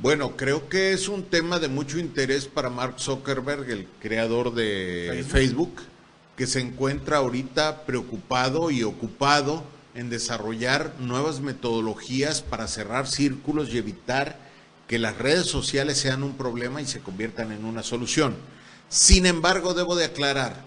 Bueno, 0.02 0.36
creo 0.36 0.68
que 0.68 0.92
es 0.92 1.08
un 1.08 1.24
tema 1.24 1.58
de 1.60 1.70
mucho 1.70 1.98
interés 1.98 2.46
para 2.46 2.70
Mark 2.70 2.96
Zuckerberg, 3.00 3.70
el 3.70 3.88
creador 4.02 4.54
de 4.54 5.26
Facebook 5.26 5.82
que 6.36 6.46
se 6.46 6.60
encuentra 6.60 7.20
ahorita 7.20 7.86
preocupado 7.86 8.70
y 8.70 8.84
ocupado 8.84 9.64
en 9.96 10.10
desarrollar 10.10 10.94
nuevas 11.00 11.40
metodologías 11.40 12.42
para 12.42 12.68
cerrar 12.68 13.08
círculos 13.08 13.70
y 13.70 13.78
evitar 13.78 14.38
que 14.88 15.00
las 15.00 15.18
redes 15.18 15.48
sociales 15.48 15.98
sean 15.98 16.22
un 16.22 16.36
problema 16.36 16.82
y 16.82 16.86
se 16.86 17.00
conviertan 17.00 17.52
en 17.52 17.66
una 17.66 17.82
solución. 17.82 18.36
Sin 18.90 19.26
embargo, 19.26 19.74
debo 19.74 19.96
de 19.96 20.06
aclarar, 20.06 20.64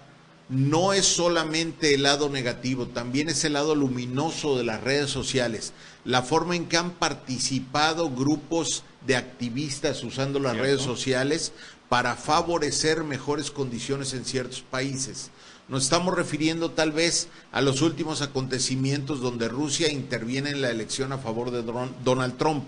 no 0.49 0.93
es 0.93 1.05
solamente 1.05 1.93
el 1.93 2.03
lado 2.03 2.27
negativo, 2.27 2.87
también 2.87 3.29
es 3.29 3.45
el 3.45 3.53
lado 3.53 3.75
luminoso 3.75 4.57
de 4.57 4.63
las 4.63 4.83
redes 4.83 5.11
sociales, 5.11 5.73
la 6.03 6.23
forma 6.23 6.55
en 6.55 6.65
que 6.65 6.77
han 6.77 6.91
participado 6.91 8.09
grupos 8.09 8.83
de 9.05 9.15
activistas 9.15 10.03
usando 10.03 10.39
las 10.39 10.57
redes 10.57 10.81
sociales 10.81 11.53
para 11.87 12.15
favorecer 12.15 13.03
mejores 13.03 13.51
condiciones 13.51 14.13
en 14.13 14.25
ciertos 14.25 14.61
países. 14.61 15.31
Nos 15.69 15.83
estamos 15.83 16.15
refiriendo 16.15 16.71
tal 16.71 16.91
vez 16.91 17.27
a 17.51 17.61
los 17.61 17.83
últimos 17.83 18.23
acontecimientos 18.23 19.21
donde 19.21 19.47
Rusia 19.47 19.91
interviene 19.91 20.49
en 20.49 20.61
la 20.61 20.71
elección 20.71 21.11
a 21.11 21.19
favor 21.19 21.51
de 21.51 21.61
Donald 21.61 22.37
Trump. 22.37 22.63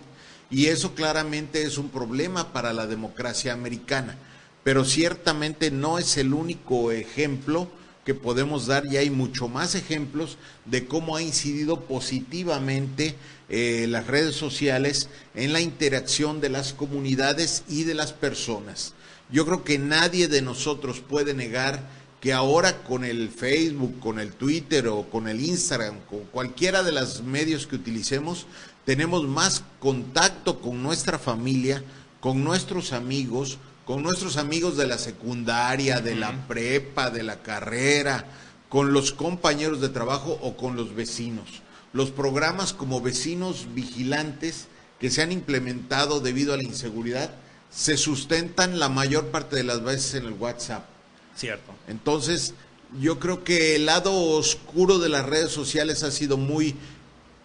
Y 0.51 0.67
eso 0.67 0.93
claramente 0.93 1.63
es 1.63 1.79
un 1.79 1.89
problema 1.89 2.53
para 2.53 2.73
la 2.73 2.85
democracia 2.85 3.53
americana. 3.53 4.19
Pero 4.63 4.85
ciertamente 4.85 5.71
no 5.71 5.97
es 5.97 6.15
el 6.17 6.31
único 6.31 6.91
ejemplo 6.91 7.67
que 8.05 8.13
podemos 8.13 8.67
dar 8.67 8.85
y 8.85 8.97
hay 8.97 9.09
mucho 9.09 9.47
más 9.47 9.73
ejemplos 9.73 10.37
de 10.65 10.85
cómo 10.85 11.15
ha 11.15 11.23
incidido 11.23 11.81
positivamente 11.81 13.15
eh, 13.49 13.87
las 13.89 14.05
redes 14.05 14.35
sociales 14.35 15.09
en 15.33 15.53
la 15.53 15.61
interacción 15.61 16.39
de 16.39 16.49
las 16.49 16.73
comunidades 16.73 17.63
y 17.67 17.83
de 17.83 17.95
las 17.95 18.13
personas. 18.13 18.93
Yo 19.31 19.45
creo 19.45 19.63
que 19.63 19.79
nadie 19.79 20.27
de 20.27 20.41
nosotros 20.43 20.99
puede 20.99 21.33
negar 21.33 22.00
que 22.21 22.33
ahora 22.33 22.83
con 22.83 23.03
el 23.03 23.29
Facebook, 23.29 23.99
con 23.99 24.19
el 24.19 24.33
Twitter 24.33 24.87
o 24.87 25.09
con 25.09 25.27
el 25.27 25.43
Instagram, 25.43 26.01
con 26.07 26.19
cualquiera 26.25 26.83
de 26.83 26.91
los 26.91 27.23
medios 27.23 27.65
que 27.65 27.77
utilicemos, 27.77 28.45
tenemos 28.85 29.27
más 29.27 29.63
contacto 29.79 30.61
con 30.61 30.83
nuestra 30.83 31.17
familia, 31.17 31.83
con 32.19 32.43
nuestros 32.43 32.93
amigos, 32.93 33.57
con 33.85 34.03
nuestros 34.03 34.37
amigos 34.37 34.77
de 34.77 34.85
la 34.85 34.99
secundaria, 34.99 35.99
de 35.99 36.15
la 36.15 36.47
prepa, 36.47 37.09
de 37.09 37.23
la 37.23 37.41
carrera, 37.41 38.25
con 38.69 38.93
los 38.93 39.13
compañeros 39.13 39.81
de 39.81 39.89
trabajo 39.89 40.37
o 40.43 40.55
con 40.55 40.75
los 40.75 40.93
vecinos. 40.93 41.63
Los 41.91 42.11
programas 42.11 42.71
como 42.71 43.01
vecinos 43.01 43.65
vigilantes 43.73 44.67
que 44.99 45.09
se 45.09 45.23
han 45.23 45.31
implementado 45.31 46.19
debido 46.19 46.53
a 46.53 46.57
la 46.57 46.63
inseguridad 46.63 47.31
se 47.71 47.97
sustentan 47.97 48.77
la 48.77 48.89
mayor 48.89 49.31
parte 49.31 49.55
de 49.55 49.63
las 49.63 49.83
veces 49.83 50.13
en 50.13 50.27
el 50.27 50.33
WhatsApp 50.33 50.90
Cierto. 51.35 51.73
Entonces, 51.87 52.53
yo 52.99 53.19
creo 53.19 53.43
que 53.43 53.75
el 53.75 53.85
lado 53.85 54.13
oscuro 54.13 54.99
de 54.99 55.09
las 55.09 55.25
redes 55.25 55.51
sociales 55.51 56.03
ha 56.03 56.11
sido 56.11 56.37
muy 56.37 56.75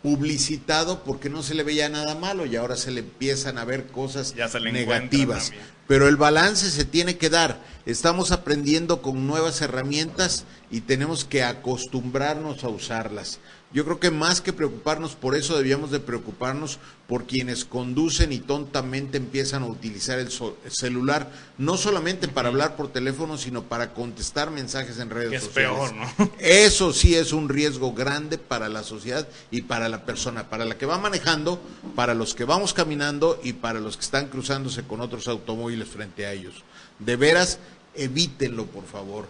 publicitado 0.03 1.03
porque 1.03 1.29
no 1.29 1.43
se 1.43 1.55
le 1.55 1.63
veía 1.63 1.89
nada 1.89 2.15
malo 2.15 2.47
y 2.47 2.57
ahora 2.57 2.77
se 2.77 2.91
le 2.91 3.01
empiezan 3.01 3.59
a 3.59 3.65
ver 3.65 3.87
cosas 3.87 4.35
negativas. 4.63 5.53
Pero 5.89 6.09
el 6.09 6.17
balance 6.17 6.71
se 6.71 6.85
tiene 6.85 7.17
que 7.17 7.31
dar. 7.31 7.61
Estamos 7.87 8.33
aprendiendo 8.33 9.01
con 9.01 9.29
nuevas 9.29 9.63
herramientas 9.63 10.45
y 10.73 10.81
tenemos 10.81 11.25
que 11.25 11.45
acostumbrarnos 11.45 12.65
a 12.65 12.69
usarlas. 12.69 13.39
Yo 13.73 13.85
creo 13.85 14.01
que 14.01 14.11
más 14.11 14.41
que 14.41 14.53
preocuparnos 14.53 15.15
por 15.15 15.37
eso, 15.37 15.57
debíamos 15.57 15.91
de 15.93 16.01
preocuparnos 16.01 16.79
por 17.07 17.27
quienes 17.27 17.65
conducen 17.65 18.33
y 18.33 18.39
tontamente 18.39 19.19
empiezan 19.19 19.63
a 19.63 19.67
utilizar 19.67 20.19
el, 20.19 20.31
celular, 20.69 21.31
no 21.59 21.77
solamente 21.77 22.27
para 22.27 22.49
hablar 22.49 22.75
por 22.75 22.93
teléfono, 22.93 23.39
sino 23.39 23.65
para 23.65 23.93
contestar 23.93 24.51
mensajes 24.51 24.99
en 24.99 25.11
redes 25.11 25.35
es 25.35 25.45
sociales. 25.45 25.93
peor, 25.93 25.95
¿no? 25.95 26.31
Eso 26.39 26.93
sí 26.93 27.15
es 27.15 27.33
un 27.33 27.49
riesgo 27.49 27.93
grande 27.93 28.39
para 28.39 28.69
la 28.69 28.83
sociedad 28.83 29.29
y 29.51 29.63
para 29.63 29.89
la 29.89 30.05
persona, 30.05 30.49
para 30.49 30.65
la 30.65 30.79
que 30.79 30.87
va 30.87 30.99
manejando, 30.99 31.61
para 31.95 32.15
los 32.15 32.35
que 32.35 32.45
vamos 32.45 32.73
caminando 32.73 33.39
y 33.45 33.53
para 33.53 33.79
los 33.79 33.97
que 33.97 34.05
están 34.05 34.29
cruzándose 34.29 34.85
con 34.85 35.01
otros 35.01 35.29
automóviles 35.29 35.89
frente 35.89 36.27
a 36.27 36.33
ellos. 36.33 36.65
De 36.99 37.17
veras, 37.17 37.59
evítenlo, 37.97 38.67
por 38.67 38.85
favor. 38.85 39.29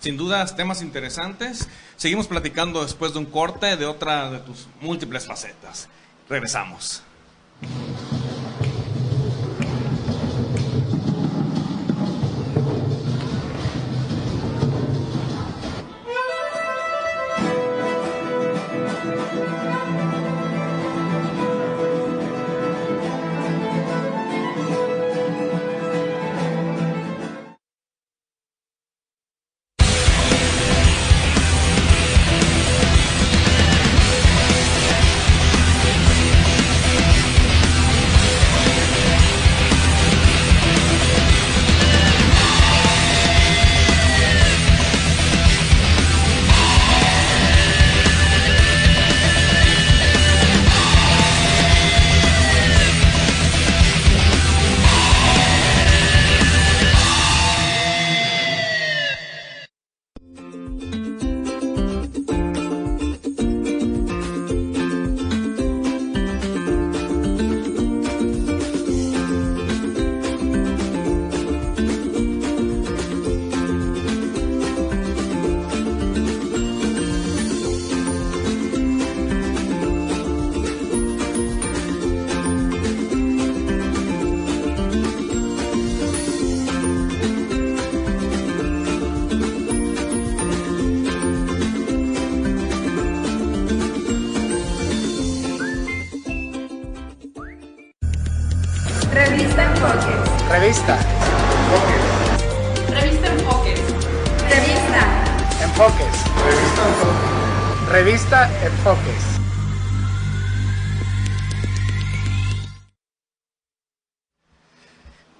Sin 0.00 0.16
dudas, 0.16 0.56
temas 0.56 0.80
interesantes. 0.80 1.68
Seguimos 1.96 2.26
platicando 2.26 2.82
después 2.82 3.12
de 3.12 3.18
un 3.18 3.26
corte 3.26 3.76
de 3.76 3.86
otra 3.86 4.30
de 4.30 4.38
tus 4.38 4.66
múltiples 4.80 5.26
facetas. 5.26 5.88
Regresamos. 6.28 7.02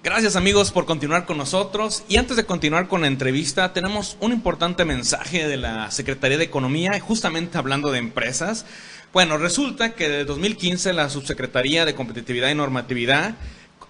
Gracias 0.03 0.35
amigos 0.35 0.73
por 0.73 0.85
continuar 0.85 1.27
con 1.27 1.39
nosotros. 1.39 2.03
Y 2.09 2.17
antes 2.17 2.37
de 2.37 2.45
continuar 2.45 2.89
con 2.89 3.03
la 3.03 3.07
entrevista, 3.07 3.73
tenemos 3.73 4.17
un 4.19 4.33
importante 4.33 4.85
mensaje 4.85 5.47
de 5.47 5.59
la 5.59 5.93
Secretaría 5.93 6.39
de 6.39 6.45
Economía, 6.45 6.99
justamente 6.99 7.57
hablando 7.57 7.93
de 7.93 8.01
empresas. 8.01 8.67
Bueno, 9.13 9.39
resulta 9.39 9.95
que 9.95 10.09
desde 10.09 10.25
2015 10.25 10.93
la 10.93 11.09
Subsecretaría 11.09 11.85
de 11.85 11.95
Competitividad 11.95 12.51
y 12.51 12.57
Normatividad 12.57 13.37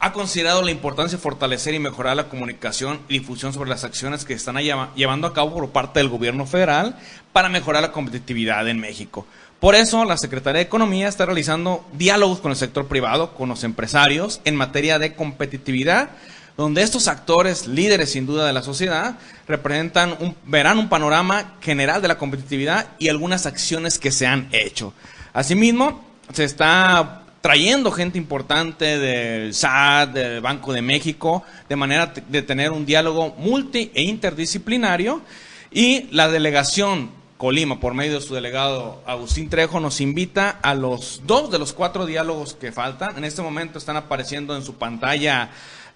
ha 0.00 0.12
considerado 0.12 0.62
la 0.62 0.70
importancia 0.70 1.18
de 1.18 1.22
fortalecer 1.22 1.74
y 1.74 1.78
mejorar 1.78 2.16
la 2.16 2.28
comunicación 2.28 3.00
y 3.06 3.18
difusión 3.18 3.52
sobre 3.52 3.68
las 3.68 3.84
acciones 3.84 4.24
que 4.24 4.32
están 4.32 4.56
llevando 4.56 5.26
a 5.26 5.34
cabo 5.34 5.52
por 5.52 5.68
parte 5.70 6.00
del 6.00 6.08
gobierno 6.08 6.46
federal 6.46 6.96
para 7.34 7.50
mejorar 7.50 7.82
la 7.82 7.92
competitividad 7.92 8.66
en 8.66 8.80
México. 8.80 9.26
Por 9.60 9.74
eso, 9.74 10.06
la 10.06 10.16
Secretaría 10.16 10.60
de 10.60 10.64
Economía 10.64 11.06
está 11.06 11.26
realizando 11.26 11.84
diálogos 11.92 12.40
con 12.40 12.50
el 12.50 12.56
sector 12.56 12.86
privado, 12.86 13.34
con 13.34 13.50
los 13.50 13.62
empresarios, 13.62 14.40
en 14.46 14.56
materia 14.56 14.98
de 14.98 15.14
competitividad, 15.14 16.08
donde 16.56 16.80
estos 16.80 17.06
actores, 17.06 17.66
líderes 17.66 18.12
sin 18.12 18.24
duda 18.24 18.46
de 18.46 18.54
la 18.54 18.62
sociedad, 18.62 19.18
representan 19.46 20.16
un, 20.18 20.34
verán 20.46 20.78
un 20.78 20.88
panorama 20.88 21.56
general 21.60 22.00
de 22.00 22.08
la 22.08 22.16
competitividad 22.16 22.86
y 22.98 23.08
algunas 23.08 23.44
acciones 23.44 23.98
que 23.98 24.12
se 24.12 24.26
han 24.26 24.48
hecho. 24.52 24.94
Asimismo, 25.34 26.02
se 26.32 26.44
está 26.44 27.24
trayendo 27.40 27.90
gente 27.90 28.18
importante 28.18 28.98
del 28.98 29.54
SAT, 29.54 30.12
del 30.12 30.40
Banco 30.40 30.72
de 30.72 30.82
México, 30.82 31.42
de 31.68 31.76
manera 31.76 32.12
de 32.28 32.42
tener 32.42 32.70
un 32.70 32.86
diálogo 32.86 33.34
multi 33.38 33.90
e 33.94 34.02
interdisciplinario 34.02 35.22
y 35.70 36.08
la 36.10 36.28
delegación 36.28 37.20
Colima, 37.40 37.80
por 37.80 37.94
medio 37.94 38.16
de 38.16 38.20
su 38.20 38.34
delegado 38.34 39.02
Agustín 39.06 39.48
Trejo, 39.48 39.80
nos 39.80 40.02
invita 40.02 40.58
a 40.60 40.74
los 40.74 41.22
dos 41.24 41.50
de 41.50 41.58
los 41.58 41.72
cuatro 41.72 42.04
diálogos 42.04 42.52
que 42.52 42.70
faltan. 42.70 43.16
En 43.16 43.24
este 43.24 43.40
momento 43.40 43.78
están 43.78 43.96
apareciendo 43.96 44.54
en 44.54 44.62
su 44.62 44.74
pantalla 44.74 45.48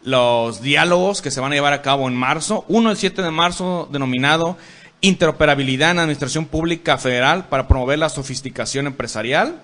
los 0.02 0.62
diálogos 0.62 1.20
que 1.20 1.30
se 1.30 1.40
van 1.40 1.52
a 1.52 1.54
llevar 1.54 1.74
a 1.74 1.82
cabo 1.82 2.08
en 2.08 2.14
marzo. 2.14 2.64
Uno 2.68 2.90
el 2.90 2.96
7 2.96 3.20
de 3.20 3.30
marzo 3.30 3.90
denominado 3.92 4.56
Interoperabilidad 5.02 5.90
en 5.90 5.98
Administración 5.98 6.46
Pública 6.46 6.96
Federal 6.96 7.48
para 7.48 7.68
promover 7.68 7.98
la 7.98 8.08
sofisticación 8.08 8.86
empresarial. 8.86 9.60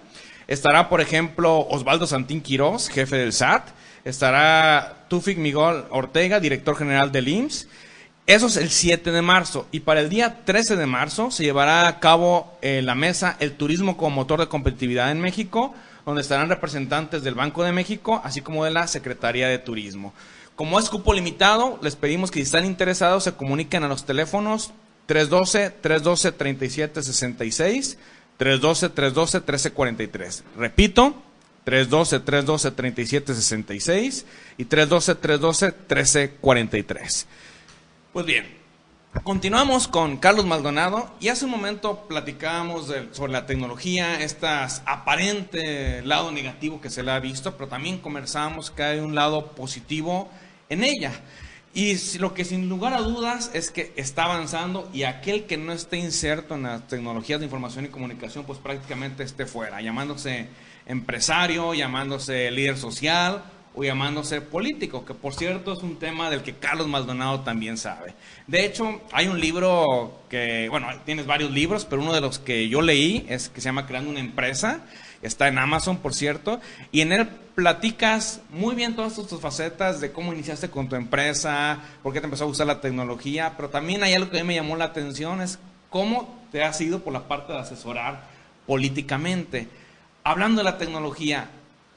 Estará, 0.51 0.91
por 0.91 1.01
ejemplo, 1.01 1.67
Osvaldo 1.71 2.07
Santín 2.07 2.43
Quirós, 2.43 2.91
jefe 2.91 3.17
del 3.17 3.33
SAT. 3.33 3.69
Estará 4.05 5.07
Tufik 5.09 5.39
Miguel 5.39 5.85
Ortega, 5.91 6.41
director 6.41 6.77
general 6.77 7.11
del 7.11 7.29
IMSS 7.29 7.69
eso 8.31 8.47
es 8.47 8.57
el 8.59 8.71
7 8.71 9.11
de 9.11 9.23
marzo. 9.23 9.67
Y 9.73 9.81
para 9.81 9.99
el 9.99 10.09
día 10.09 10.45
13 10.45 10.77
de 10.77 10.87
marzo 10.87 11.33
se 11.33 11.43
llevará 11.43 11.89
a 11.89 11.99
cabo 11.99 12.57
eh, 12.63 12.81
la 12.81 12.95
mesa 12.95 13.37
El 13.41 13.55
turismo 13.55 13.97
como 13.97 14.15
motor 14.15 14.39
de 14.39 14.47
competitividad 14.47 15.11
en 15.11 15.21
México, 15.21 15.75
donde 16.07 16.23
estarán 16.23 16.49
representantes 16.49 17.25
del 17.25 17.35
Banco 17.35 17.65
de 17.65 17.73
México, 17.73 18.21
así 18.23 18.41
como 18.41 18.65
de 18.65 18.71
la 18.71 18.87
Secretaría 18.87 19.49
de 19.49 19.59
Turismo. 19.59 20.15
Como 20.55 20.79
es 20.79 20.91
cupo 20.91 21.13
limitado, 21.13 21.81
les 21.83 21.97
pedimos 21.97 22.31
que 22.31 22.39
si 22.39 22.45
están 22.45 22.67
interesados 22.67 23.25
se 23.25 23.33
comuniquen 23.33 23.83
a 23.83 23.89
los 23.89 24.07
teléfonos 24.07 24.71
312-312-3766, 25.09 27.97
312-312-1343. 28.41 30.43
Repito, 30.57 31.15
312-312-3766 31.67 34.25
y 34.57 34.65
312-312-1343. 34.65 37.27
Pues 38.13 38.27
bien, 38.27 38.45
continuamos 39.23 39.87
con 39.87 40.17
Carlos 40.17 40.47
Maldonado 40.47 41.15
y 41.21 41.29
hace 41.29 41.45
un 41.45 41.51
momento 41.51 42.07
platicábamos 42.09 42.93
sobre 43.13 43.33
la 43.33 43.45
tecnología, 43.47 44.21
este 44.23 44.47
aparente 44.87 46.01
lado 46.03 46.33
negativo 46.33 46.81
que 46.81 46.91
se 46.91 47.03
le 47.03 47.11
ha 47.13 47.21
visto, 47.21 47.57
pero 47.57 47.69
también 47.69 47.99
conversamos 47.99 48.71
que 48.71 48.83
hay 48.83 49.01
un 49.01 49.15
lado 49.15 49.49
positivo 49.53 50.31
en 50.71 50.83
ella. 50.83 51.13
Y 51.73 51.97
lo 52.19 52.35
que 52.35 52.45
sin 52.45 52.69
lugar 52.69 52.95
a 52.95 53.01
dudas 53.01 53.51
es 53.55 53.71
que 53.71 53.93
está 53.95 54.25
avanzando 54.25 54.91
y 54.93 55.05
aquel 55.05 55.45
que 55.45 55.57
no 55.57 55.73
esté 55.73 55.99
inserto 55.99 56.57
en 56.57 56.65
las 56.65 56.89
tecnologías 56.89 57.39
de 57.39 57.47
información 57.47 57.85
y 57.85 57.89
comunicación, 57.89 58.45
pues 58.45 58.59
prácticamente 58.59 59.23
esté 59.23 59.47
fuera, 59.47 59.81
llamándose 59.81 60.49
empresario, 60.87 61.73
llamándose 61.73 62.51
líder 62.51 62.77
social 62.77 63.45
o 63.75 63.85
llamándose 63.85 64.41
político, 64.41 65.05
que 65.05 65.15
por 65.15 65.33
cierto 65.33 65.73
es 65.73 65.79
un 65.85 65.97
tema 65.97 66.29
del 66.29 66.43
que 66.43 66.55
Carlos 66.55 66.89
Maldonado 66.89 67.41
también 67.43 67.79
sabe. 67.79 68.15
De 68.49 68.65
hecho, 68.65 69.01
hay 69.13 69.29
un 69.29 69.41
libro 69.41 70.23
que, 70.29 70.69
bueno, 70.69 70.89
tienes 71.05 71.27
varios 71.27 71.53
libros, 71.53 71.85
pero 71.85 72.03
uno 72.03 72.13
de 72.13 72.21
los 72.21 72.41
que 72.41 72.69
yo 72.69 72.83
leí 72.83 73.25
es 73.29 73.49
que 73.49 73.61
se 73.61 73.67
llama 73.67 73.87
Creando 73.87 74.11
una 74.11 74.19
empresa, 74.19 74.81
está 75.23 75.49
en 75.49 75.59
Amazon, 75.59 75.99
por 75.99 76.15
cierto, 76.15 76.61
y 76.93 77.01
en 77.03 77.13
él 77.13 77.29
platicas 77.55 78.41
muy 78.51 78.75
bien 78.75 78.97
todas 78.97 79.15
tus 79.15 79.41
facetas 79.41 80.01
de 80.01 80.13
cómo 80.13 80.33
iniciaste 80.33 80.71
con 80.71 80.89
tu 80.89 80.97
empresa, 80.97 81.79
por 82.03 82.13
qué 82.13 82.21
te 82.21 82.27
empezó 82.27 82.45
a 82.45 82.49
gustar 82.49 82.67
la 82.67 82.81
tecnología, 82.81 83.55
pero 83.57 83.69
también 83.69 84.03
hay 84.03 84.15
algo 84.15 84.31
que 84.31 84.39
a 84.39 84.45
mí 84.45 84.49
me 84.49 84.55
llamó 84.55 84.77
la 84.77 84.87
atención, 84.87 85.41
es 85.43 85.59
cómo 85.91 86.39
te 86.53 86.63
has 86.65 86.81
ido 86.81 87.01
por 87.01 87.13
la 87.13 87.29
parte 87.29 87.53
de 87.53 87.59
asesorar 87.59 88.25
políticamente. 88.67 89.69
Hablando 90.25 90.59
de 90.59 90.65
la 90.65 90.79
tecnología, 90.79 91.51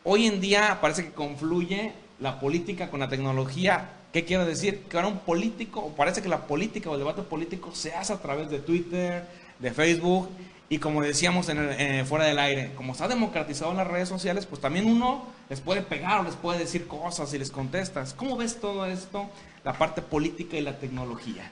Hoy 0.05 0.27
en 0.27 0.41
día 0.41 0.79
parece 0.81 1.05
que 1.05 1.11
confluye 1.13 1.93
la 2.19 2.37
política 2.41 2.89
con 2.89 2.99
la 2.99 3.07
tecnología. 3.07 3.91
¿Qué 4.11 4.25
quiero 4.25 4.45
decir? 4.45 4.81
Que 4.89 4.97
ahora 4.97 5.07
un 5.07 5.19
político, 5.19 5.79
o 5.79 5.95
parece 5.95 6.21
que 6.21 6.27
la 6.27 6.45
política 6.45 6.89
o 6.89 6.93
el 6.93 6.99
debate 6.99 7.21
político 7.21 7.73
se 7.73 7.93
hace 7.93 8.11
a 8.11 8.17
través 8.17 8.49
de 8.49 8.59
Twitter, 8.59 9.25
de 9.59 9.71
Facebook, 9.71 10.27
y 10.73 10.79
como 10.79 11.03
decíamos 11.03 11.49
en 11.49 12.03
fuera 12.07 12.25
del 12.25 12.39
aire, 12.39 12.71
como 12.75 12.95
ha 12.99 13.07
democratizado 13.07 13.69
en 13.69 13.77
las 13.77 13.87
redes 13.87 14.09
sociales, 14.09 14.47
pues 14.47 14.59
también 14.59 14.87
uno 14.87 15.27
les 15.47 15.61
puede 15.61 15.83
pegar 15.83 16.21
o 16.21 16.23
les 16.23 16.33
puede 16.33 16.57
decir 16.57 16.87
cosas 16.87 17.31
y 17.35 17.37
les 17.37 17.51
contestas. 17.51 18.15
¿Cómo 18.15 18.37
ves 18.37 18.59
todo 18.59 18.87
esto, 18.87 19.29
la 19.63 19.77
parte 19.77 20.01
política 20.01 20.57
y 20.57 20.61
la 20.61 20.79
tecnología? 20.79 21.51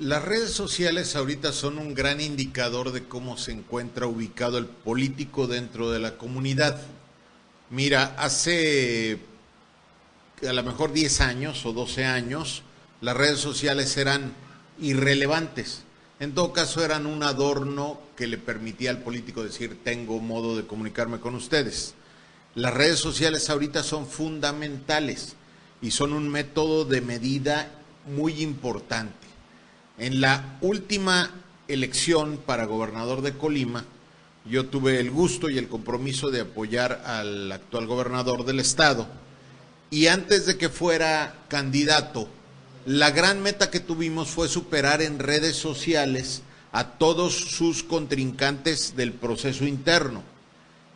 Las 0.00 0.24
redes 0.24 0.52
sociales 0.52 1.14
ahorita 1.14 1.52
son 1.52 1.76
un 1.76 1.92
gran 1.92 2.22
indicador 2.22 2.92
de 2.92 3.04
cómo 3.04 3.36
se 3.36 3.52
encuentra 3.52 4.06
ubicado 4.06 4.56
el 4.56 4.64
político 4.64 5.46
dentro 5.46 5.90
de 5.90 5.98
la 5.98 6.16
comunidad. 6.16 6.80
Mira, 7.68 8.14
hace 8.16 9.18
a 10.48 10.54
lo 10.54 10.62
mejor 10.62 10.94
10 10.94 11.20
años 11.20 11.66
o 11.66 11.74
12 11.74 12.06
años, 12.06 12.62
las 13.02 13.14
redes 13.14 13.40
sociales 13.40 13.94
eran 13.98 14.32
irrelevantes. 14.80 15.82
En 16.20 16.34
todo 16.34 16.52
caso, 16.52 16.84
eran 16.84 17.06
un 17.06 17.22
adorno 17.22 17.98
que 18.16 18.26
le 18.26 18.38
permitía 18.38 18.90
al 18.90 19.02
político 19.02 19.42
decir, 19.42 19.78
tengo 19.82 20.20
modo 20.20 20.56
de 20.56 20.66
comunicarme 20.66 21.18
con 21.18 21.34
ustedes. 21.34 21.94
Las 22.54 22.72
redes 22.72 23.00
sociales 23.00 23.50
ahorita 23.50 23.82
son 23.82 24.06
fundamentales 24.06 25.34
y 25.82 25.90
son 25.90 26.12
un 26.12 26.28
método 26.28 26.84
de 26.84 27.00
medida 27.00 27.70
muy 28.06 28.42
importante. 28.42 29.26
En 29.98 30.20
la 30.20 30.58
última 30.60 31.30
elección 31.68 32.38
para 32.38 32.66
gobernador 32.66 33.22
de 33.22 33.36
Colima, 33.36 33.84
yo 34.44 34.66
tuve 34.66 35.00
el 35.00 35.10
gusto 35.10 35.48
y 35.50 35.58
el 35.58 35.68
compromiso 35.68 36.30
de 36.30 36.42
apoyar 36.42 37.02
al 37.06 37.50
actual 37.50 37.86
gobernador 37.86 38.44
del 38.44 38.60
estado 38.60 39.08
y 39.90 40.08
antes 40.08 40.46
de 40.46 40.58
que 40.58 40.68
fuera 40.68 41.34
candidato, 41.48 42.28
la 42.86 43.10
gran 43.10 43.42
meta 43.42 43.70
que 43.70 43.80
tuvimos 43.80 44.28
fue 44.28 44.48
superar 44.48 45.02
en 45.02 45.18
redes 45.18 45.56
sociales 45.56 46.42
a 46.72 46.92
todos 46.98 47.34
sus 47.34 47.82
contrincantes 47.82 48.96
del 48.96 49.12
proceso 49.12 49.64
interno. 49.64 50.22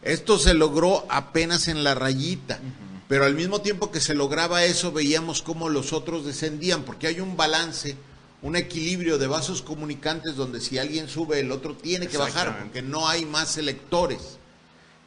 Esto 0.02 0.38
se 0.38 0.54
logró 0.54 1.06
apenas 1.08 1.68
en 1.68 1.84
la 1.84 1.94
rayita, 1.94 2.60
pero 3.08 3.24
al 3.24 3.34
mismo 3.34 3.60
tiempo 3.60 3.90
que 3.90 4.00
se 4.00 4.14
lograba 4.14 4.64
eso 4.64 4.92
veíamos 4.92 5.42
cómo 5.42 5.68
los 5.68 5.92
otros 5.92 6.24
descendían, 6.24 6.82
porque 6.82 7.06
hay 7.06 7.20
un 7.20 7.36
balance 7.36 7.96
un 8.40 8.56
equilibrio 8.56 9.18
de 9.18 9.26
vasos 9.26 9.62
comunicantes 9.62 10.36
donde 10.36 10.60
si 10.60 10.78
alguien 10.78 11.08
sube 11.08 11.40
el 11.40 11.50
otro 11.50 11.74
tiene 11.74 12.06
que 12.06 12.18
bajar 12.18 12.58
porque 12.60 12.82
no 12.82 13.08
hay 13.08 13.24
más 13.24 13.56
electores. 13.58 14.38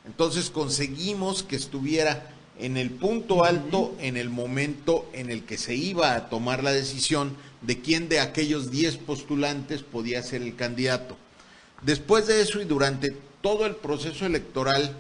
Entonces 0.06 0.50
conseguimos 0.50 1.44
que 1.44 1.56
estuviera 1.56 2.30
en 2.62 2.78
el 2.78 2.92
punto 2.92 3.44
alto 3.44 3.96
en 4.00 4.18
el 4.18 4.30
momento 4.30 5.10
en 5.14 5.32
el 5.32 5.44
que 5.44 5.58
se 5.58 5.76
iba 5.76 6.16
a 6.16 6.30
tomar 6.30 6.64
la 6.64 6.72
decisión 6.72 7.36
de 7.62 7.82
quién 7.82 8.08
de 8.08 8.20
aquellos 8.20 8.70
10 8.72 8.98
postulantes 8.98 9.82
podía 9.82 10.22
ser 10.22 10.44
el 10.44 10.56
candidato. 10.56 11.18
Después 11.82 12.28
de 12.28 12.42
eso 12.42 12.62
y 12.62 12.66
durante 12.66 13.16
todo 13.42 13.66
el 13.66 13.76
proceso 13.76 14.28
electoral 14.28 14.96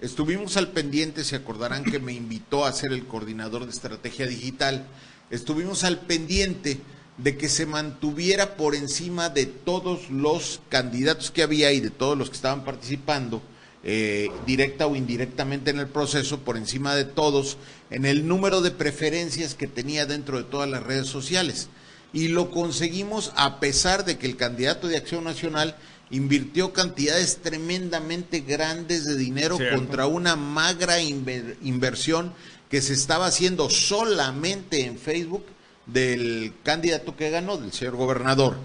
estuvimos 0.00 0.58
al 0.58 0.68
pendiente, 0.68 1.24
se 1.24 1.36
acordarán 1.36 1.84
que 1.84 1.98
me 1.98 2.12
invitó 2.12 2.66
a 2.66 2.72
ser 2.72 2.92
el 2.92 3.06
coordinador 3.06 3.64
de 3.64 3.70
estrategia 3.70 4.26
digital, 4.26 4.86
estuvimos 5.30 5.84
al 5.84 6.00
pendiente 6.00 6.78
de 7.16 7.38
que 7.38 7.48
se 7.48 7.64
mantuviera 7.64 8.56
por 8.56 8.74
encima 8.74 9.30
de 9.30 9.46
todos 9.46 10.10
los 10.10 10.60
candidatos 10.68 11.30
que 11.30 11.42
había 11.42 11.72
y 11.72 11.80
de 11.80 11.90
todos 11.90 12.18
los 12.18 12.28
que 12.28 12.36
estaban 12.36 12.64
participando, 12.64 13.40
eh, 13.88 14.32
directa 14.44 14.88
o 14.88 14.96
indirectamente 14.96 15.70
en 15.70 15.78
el 15.78 15.86
proceso, 15.86 16.40
por 16.40 16.56
encima 16.56 16.96
de 16.96 17.04
todos, 17.04 17.56
en 17.90 18.04
el 18.04 18.26
número 18.26 18.60
de 18.60 18.72
preferencias 18.72 19.54
que 19.54 19.68
tenía 19.68 20.06
dentro 20.06 20.38
de 20.38 20.42
todas 20.42 20.68
las 20.68 20.82
redes 20.82 21.06
sociales. 21.06 21.68
Y 22.12 22.26
lo 22.26 22.50
conseguimos 22.50 23.32
a 23.36 23.60
pesar 23.60 24.04
de 24.04 24.18
que 24.18 24.26
el 24.26 24.36
candidato 24.36 24.88
de 24.88 24.96
Acción 24.96 25.22
Nacional 25.22 25.76
invirtió 26.10 26.72
cantidades 26.72 27.36
tremendamente 27.36 28.40
grandes 28.40 29.04
de 29.04 29.16
dinero 29.16 29.56
contra 29.72 30.08
una 30.08 30.34
magra 30.34 31.00
inversión 31.00 32.32
que 32.68 32.82
se 32.82 32.92
estaba 32.92 33.26
haciendo 33.26 33.70
solamente 33.70 34.84
en 34.84 34.98
Facebook 34.98 35.44
del 35.86 36.54
candidato 36.64 37.16
que 37.16 37.30
ganó, 37.30 37.56
del 37.56 37.72
señor 37.72 37.94
gobernador. 37.94 38.56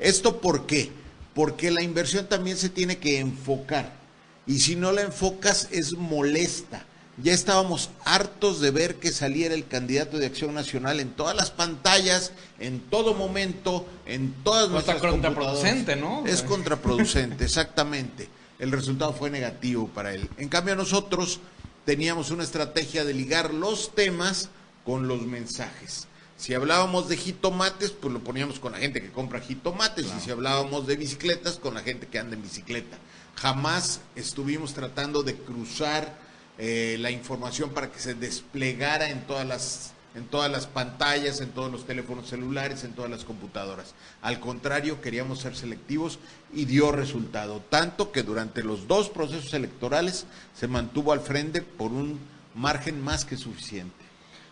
¿Esto 0.00 0.40
por 0.40 0.66
qué? 0.66 0.90
Porque 1.32 1.70
la 1.70 1.82
inversión 1.82 2.26
también 2.26 2.56
se 2.56 2.70
tiene 2.70 2.98
que 2.98 3.20
enfocar. 3.20 4.03
Y 4.46 4.60
si 4.60 4.76
no 4.76 4.92
la 4.92 5.02
enfocas 5.02 5.68
es 5.70 5.94
molesta. 5.94 6.84
Ya 7.22 7.32
estábamos 7.32 7.90
hartos 8.04 8.60
de 8.60 8.72
ver 8.72 8.96
que 8.96 9.12
saliera 9.12 9.54
el 9.54 9.68
candidato 9.68 10.18
de 10.18 10.26
Acción 10.26 10.52
Nacional 10.52 10.98
en 10.98 11.10
todas 11.10 11.36
las 11.36 11.52
pantallas, 11.52 12.32
en 12.58 12.80
todo 12.80 13.14
momento, 13.14 13.86
en 14.04 14.34
todas 14.42 14.68
nuestras 14.68 14.96
Es 14.96 15.02
contraproducente, 15.02 15.94
¿no? 15.94 16.26
Es 16.26 16.42
contraproducente, 16.42 17.44
exactamente. 17.44 18.28
El 18.58 18.72
resultado 18.72 19.12
fue 19.12 19.30
negativo 19.30 19.86
para 19.88 20.12
él. 20.12 20.28
En 20.38 20.48
cambio, 20.48 20.74
nosotros 20.74 21.38
teníamos 21.84 22.30
una 22.32 22.42
estrategia 22.42 23.04
de 23.04 23.14
ligar 23.14 23.54
los 23.54 23.94
temas 23.94 24.48
con 24.84 25.06
los 25.06 25.22
mensajes. 25.22 26.08
Si 26.36 26.52
hablábamos 26.52 27.08
de 27.08 27.16
jitomates, 27.16 27.90
pues 27.92 28.12
lo 28.12 28.20
poníamos 28.20 28.58
con 28.58 28.72
la 28.72 28.78
gente 28.78 29.00
que 29.00 29.10
compra 29.10 29.40
jitomates. 29.40 30.06
Y 30.06 30.20
si 30.20 30.30
hablábamos 30.30 30.86
de 30.86 30.96
bicicletas, 30.96 31.56
con 31.56 31.74
la 31.74 31.80
gente 31.80 32.08
que 32.08 32.18
anda 32.18 32.34
en 32.34 32.42
bicicleta. 32.42 32.98
Jamás 33.36 34.00
estuvimos 34.16 34.74
tratando 34.74 35.22
de 35.22 35.36
cruzar 35.36 36.16
eh, 36.58 36.96
la 37.00 37.10
información 37.10 37.70
para 37.70 37.90
que 37.90 37.98
se 37.98 38.14
desplegara 38.14 39.10
en 39.10 39.26
todas 39.26 39.46
las 39.46 39.94
en 40.14 40.26
todas 40.26 40.50
las 40.50 40.66
pantallas, 40.66 41.40
en 41.40 41.50
todos 41.50 41.72
los 41.72 41.86
teléfonos 41.86 42.28
celulares, 42.28 42.84
en 42.84 42.92
todas 42.92 43.10
las 43.10 43.24
computadoras. 43.24 43.94
Al 44.22 44.38
contrario, 44.38 45.00
queríamos 45.00 45.40
ser 45.40 45.56
selectivos 45.56 46.18
y 46.52 46.66
dio 46.66 46.92
resultado, 46.92 47.60
tanto 47.68 48.12
que 48.12 48.22
durante 48.22 48.62
los 48.62 48.86
dos 48.86 49.10
procesos 49.10 49.52
electorales 49.54 50.26
se 50.54 50.68
mantuvo 50.68 51.12
al 51.12 51.20
frente 51.20 51.62
por 51.62 51.90
un 51.90 52.20
margen 52.54 53.02
más 53.02 53.24
que 53.24 53.36
suficiente. 53.36 54.04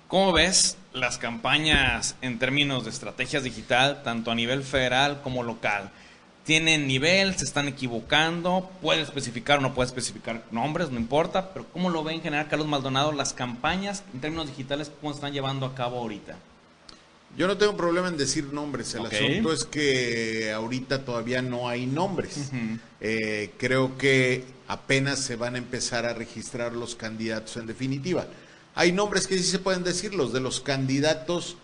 ¿Cómo 0.09 0.33
ves 0.33 0.77
las 0.93 1.17
campañas 1.17 2.17
en 2.21 2.39
términos 2.39 2.85
de 2.85 2.91
estrategias 2.91 3.45
digital, 3.45 4.03
tanto 4.03 4.31
a 4.31 4.35
nivel 4.35 4.63
federal 4.63 5.23
como 5.23 5.43
local? 5.43 5.91
¿Tienen 6.45 6.89
nivel? 6.89 7.37
¿Se 7.37 7.45
están 7.45 7.69
equivocando? 7.69 8.69
¿Puede 8.81 9.03
especificar 9.03 9.59
o 9.59 9.63
no 9.63 9.75
puede 9.75 9.87
especificar 9.87 10.45
nombres? 10.51 10.91
No 10.91 10.99
importa, 10.99 11.53
pero 11.53 11.67
¿cómo 11.73 11.89
lo 11.89 12.03
ve 12.03 12.15
en 12.15 12.23
general 12.23 12.49
Carlos 12.49 12.67
Maldonado 12.67 13.13
las 13.13 13.33
campañas 13.33 14.03
en 14.13 14.21
términos 14.21 14.49
digitales? 14.49 14.91
¿Cómo 15.01 15.13
están 15.15 15.33
llevando 15.33 15.67
a 15.67 15.75
cabo 15.75 15.99
ahorita? 15.99 16.37
Yo 17.37 17.47
no 17.47 17.57
tengo 17.57 17.77
problema 17.77 18.09
en 18.09 18.17
decir 18.17 18.53
nombres. 18.53 18.95
El 18.95 19.07
asunto 19.07 19.53
es 19.53 19.65
que 19.65 20.53
ahorita 20.53 21.05
todavía 21.05 21.41
no 21.41 21.69
hay 21.69 21.87
nombres. 21.87 22.51
Eh, 23.01 23.53
creo 23.57 23.97
que 23.97 24.45
apenas 24.69 25.21
se 25.21 25.37
van 25.37 25.55
a 25.55 25.59
empezar 25.59 26.05
a 26.05 26.13
registrar 26.13 26.73
los 26.73 26.95
candidatos 26.95 27.57
en 27.57 27.67
definitiva. 27.67 28.27
Hay 28.75 28.93
nombres 28.93 29.27
que 29.27 29.39
sí 29.39 29.45
se 29.45 29.59
pueden 29.59 29.85
decir, 29.85 30.15
los 30.15 30.33
de 30.33 30.41
los 30.41 30.61
candidatos 30.61 31.57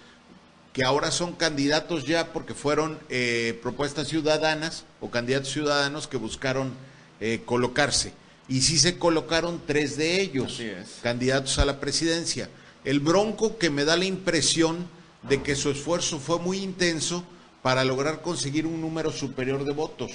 que 0.72 0.85
ahora 0.85 1.11
son 1.11 1.33
candidatos 1.33 2.04
ya 2.04 2.33
porque 2.33 2.54
fueron 2.54 2.98
eh, 3.09 3.59
propuestas 3.62 4.09
ciudadanas 4.09 4.85
o 5.00 5.11
candidatos 5.11 5.52
ciudadanos 5.52 6.07
que 6.07 6.16
buscaron 6.16 6.72
eh, 7.20 7.42
colocarse. 7.44 8.12
Y 8.48 8.62
sí 8.62 8.78
se 8.78 8.98
colocaron 8.98 9.61
tres 9.66 9.96
de 9.96 10.20
ellos, 10.20 10.61
candidatos 11.02 11.59
a 11.59 11.64
la 11.64 11.81
presidencia. 11.81 12.48
El 12.85 13.00
Bronco 13.00 13.59
que 13.59 13.70
me 13.70 13.85
da 13.85 13.96
la 13.96 14.07
impresión 14.07 14.87
de 15.22 15.42
que 15.42 15.57
su 15.57 15.70
esfuerzo 15.70 16.18
fue 16.18 16.38
muy 16.38 16.59
intenso 16.59 17.24
para 17.62 17.85
lograr 17.85 18.22
conseguir 18.22 18.66
un 18.66 18.81
número 18.81 19.12
superior 19.12 19.64
de 19.64 19.72
votos, 19.72 20.11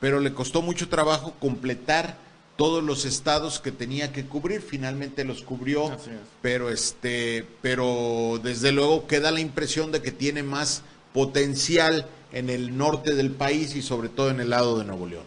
pero 0.00 0.20
le 0.20 0.32
costó 0.32 0.62
mucho 0.62 0.88
trabajo 0.88 1.34
completar 1.38 2.16
todos 2.56 2.82
los 2.82 3.04
estados 3.04 3.60
que 3.60 3.70
tenía 3.70 4.12
que 4.12 4.24
cubrir, 4.24 4.62
finalmente 4.62 5.24
los 5.24 5.42
cubrió, 5.42 5.96
pero 6.40 6.70
este, 6.70 7.46
pero 7.60 8.40
desde 8.42 8.72
luego 8.72 9.06
queda 9.06 9.30
la 9.30 9.40
impresión 9.40 9.92
de 9.92 10.00
que 10.00 10.10
tiene 10.10 10.42
más 10.42 10.82
potencial 11.12 12.06
en 12.32 12.50
el 12.50 12.76
norte 12.76 13.14
del 13.14 13.30
país 13.30 13.76
y 13.76 13.82
sobre 13.82 14.08
todo 14.08 14.30
en 14.30 14.40
el 14.40 14.50
lado 14.50 14.78
de 14.78 14.84
Nuevo 14.84 15.06
León. 15.06 15.24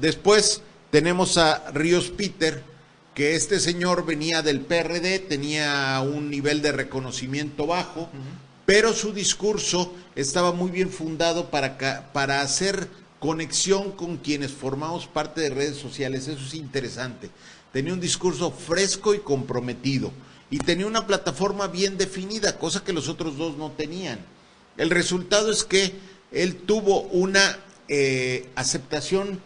Después 0.00 0.62
tenemos 0.90 1.36
a 1.38 1.70
Ríos 1.72 2.10
Peter, 2.10 2.62
que 3.14 3.34
este 3.34 3.60
señor 3.60 4.04
venía 4.04 4.42
del 4.42 4.60
PRD, 4.60 5.18
tenía 5.20 6.00
un 6.00 6.30
nivel 6.30 6.60
de 6.60 6.72
reconocimiento 6.72 7.66
bajo, 7.66 8.10
pero 8.66 8.92
su 8.92 9.12
discurso 9.12 9.94
estaba 10.14 10.52
muy 10.52 10.70
bien 10.70 10.90
fundado 10.90 11.50
para, 11.50 11.78
para 12.12 12.42
hacer 12.42 12.88
conexión 13.18 13.92
con 13.92 14.18
quienes 14.18 14.52
formamos 14.52 15.06
parte 15.06 15.40
de 15.40 15.50
redes 15.50 15.76
sociales, 15.76 16.28
eso 16.28 16.44
es 16.44 16.54
interesante. 16.54 17.30
Tenía 17.72 17.92
un 17.92 18.00
discurso 18.00 18.50
fresco 18.50 19.14
y 19.14 19.18
comprometido 19.18 20.12
y 20.50 20.58
tenía 20.58 20.86
una 20.86 21.06
plataforma 21.06 21.66
bien 21.66 21.98
definida, 21.98 22.58
cosa 22.58 22.84
que 22.84 22.92
los 22.92 23.08
otros 23.08 23.36
dos 23.36 23.56
no 23.56 23.72
tenían. 23.72 24.18
El 24.76 24.90
resultado 24.90 25.50
es 25.50 25.64
que 25.64 25.94
él 26.32 26.56
tuvo 26.56 27.02
una 27.02 27.58
eh, 27.88 28.48
aceptación 28.54 29.40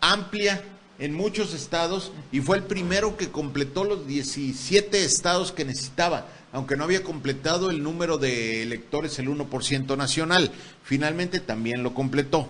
amplia 0.00 0.62
en 0.98 1.14
muchos 1.14 1.54
estados 1.54 2.12
y 2.30 2.40
fue 2.40 2.56
el 2.56 2.64
primero 2.64 3.16
que 3.16 3.30
completó 3.30 3.84
los 3.84 4.06
17 4.06 5.04
estados 5.04 5.52
que 5.52 5.64
necesitaba, 5.64 6.26
aunque 6.52 6.76
no 6.76 6.84
había 6.84 7.02
completado 7.02 7.70
el 7.70 7.82
número 7.82 8.18
de 8.18 8.62
electores, 8.62 9.18
el 9.18 9.28
1% 9.28 9.96
nacional. 9.96 10.52
Finalmente 10.82 11.40
también 11.40 11.82
lo 11.82 11.94
completó. 11.94 12.48